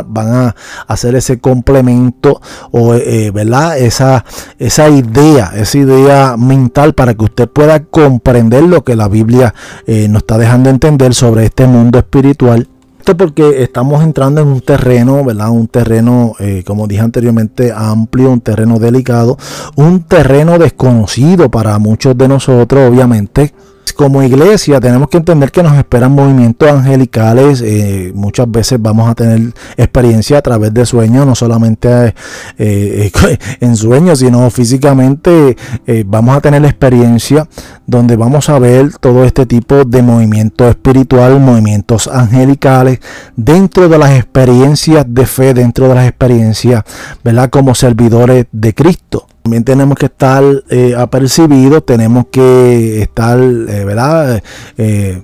[0.07, 0.55] van a
[0.87, 3.77] hacer ese complemento o eh, ¿verdad?
[3.77, 4.25] Esa,
[4.61, 9.53] esa idea, esa idea mental para que usted pueda comprender lo que la Biblia
[9.85, 12.69] eh, nos está dejando entender sobre este mundo espiritual
[13.05, 15.51] esto porque estamos entrando en un terreno, ¿verdad?
[15.51, 19.37] Un terreno, eh, como dije anteriormente, amplio, un terreno delicado,
[19.77, 23.53] un terreno desconocido para muchos de nosotros, obviamente
[23.95, 27.63] como iglesia tenemos que entender que nos esperan movimientos angelicales.
[27.65, 32.15] Eh, muchas veces vamos a tener experiencia a través de sueños, no solamente
[32.59, 33.11] eh,
[33.61, 37.49] en sueños, sino físicamente eh, vamos a tener experiencia
[37.87, 43.01] donde vamos a ver todo este tipo de movimientos espiritual, movimientos angelicales
[43.37, 46.85] dentro de las experiencias de fe, dentro de las experiencias,
[47.23, 47.51] ¿verdad?
[47.51, 49.27] Como servidores de Cristo.
[49.45, 54.43] También tenemos que estar eh, apercibidos, tenemos que estar, eh, ¿verdad?
[54.79, 55.23] Eh,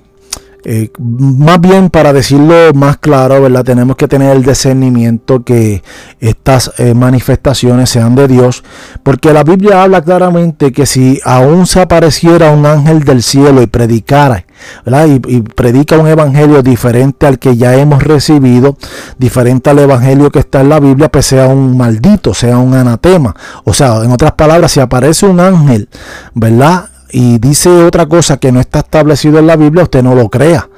[0.99, 3.63] más bien para decirlo más claro, ¿verdad?
[3.63, 5.81] Tenemos que tener el discernimiento que
[6.19, 8.63] estas manifestaciones sean de Dios,
[9.01, 13.65] porque la Biblia habla claramente que si aún se apareciera un ángel del cielo y
[13.65, 14.45] predicara
[14.85, 18.77] Y, y, predica un evangelio diferente al que ya hemos recibido,
[19.17, 23.35] diferente al evangelio que está en la Biblia, pues sea un maldito, sea un anatema.
[23.63, 25.89] O sea, en otras palabras, si aparece un ángel,
[26.33, 26.89] ¿verdad?
[27.11, 30.69] Y dice otra cosa que no está establecido en la Biblia, usted no lo crea.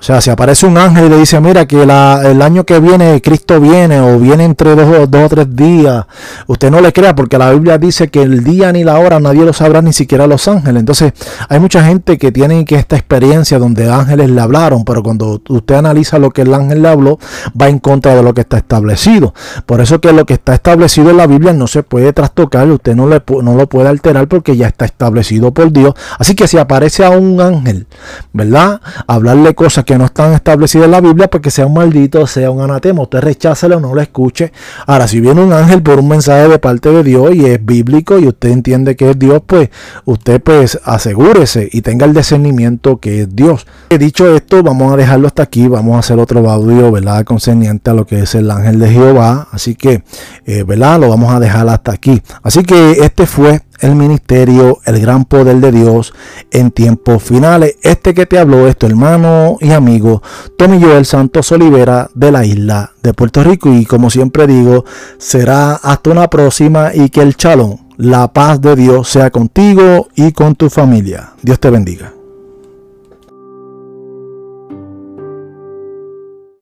[0.00, 3.20] O sea, si aparece un ángel y le dice, mira, que el año que viene
[3.20, 6.06] Cristo viene o viene entre dos, dos, o tres días,
[6.46, 9.44] usted no le crea porque la Biblia dice que el día ni la hora nadie
[9.44, 10.80] lo sabrá, ni siquiera los ángeles.
[10.80, 11.12] Entonces,
[11.50, 15.74] hay mucha gente que tiene que esta experiencia donde ángeles le hablaron, pero cuando usted
[15.74, 17.18] analiza lo que el ángel le habló,
[17.60, 19.34] va en contra de lo que está establecido.
[19.66, 22.96] Por eso que lo que está establecido en la Biblia no se puede trastocar, usted
[22.96, 25.92] no, le, no lo puede alterar porque ya está establecido por Dios.
[26.18, 27.86] Así que si aparece a un ángel,
[28.32, 28.80] ¿verdad?
[29.06, 32.60] Hablarle cosas que no están establecidas en la Biblia, pues sea un maldito, sea un
[32.62, 33.02] anatema.
[33.02, 34.52] Usted rechácelo o no lo escuche.
[34.86, 38.18] Ahora, si viene un ángel por un mensaje de parte de Dios y es bíblico
[38.18, 39.70] y usted entiende que es Dios, pues
[40.04, 43.66] usted pues asegúrese y tenga el discernimiento que es Dios.
[43.90, 45.68] He dicho esto, vamos a dejarlo hasta aquí.
[45.68, 47.24] Vamos a hacer otro audio, ¿verdad?
[47.24, 49.48] Concerniente a lo que es el ángel de Jehová.
[49.50, 50.04] Así que,
[50.46, 51.00] eh, ¿verdad?
[51.00, 52.22] Lo vamos a dejar hasta aquí.
[52.42, 56.12] Así que este fue el ministerio, el gran poder de Dios
[56.50, 57.76] en tiempos finales.
[57.82, 60.22] Este que te habló es tu hermano y amigo
[60.56, 63.72] Tommy Joel Santos Olivera de la isla de Puerto Rico.
[63.72, 64.84] Y como siempre digo,
[65.18, 70.32] será hasta una próxima y que el chalón, la paz de Dios sea contigo y
[70.32, 71.32] con tu familia.
[71.42, 72.19] Dios te bendiga.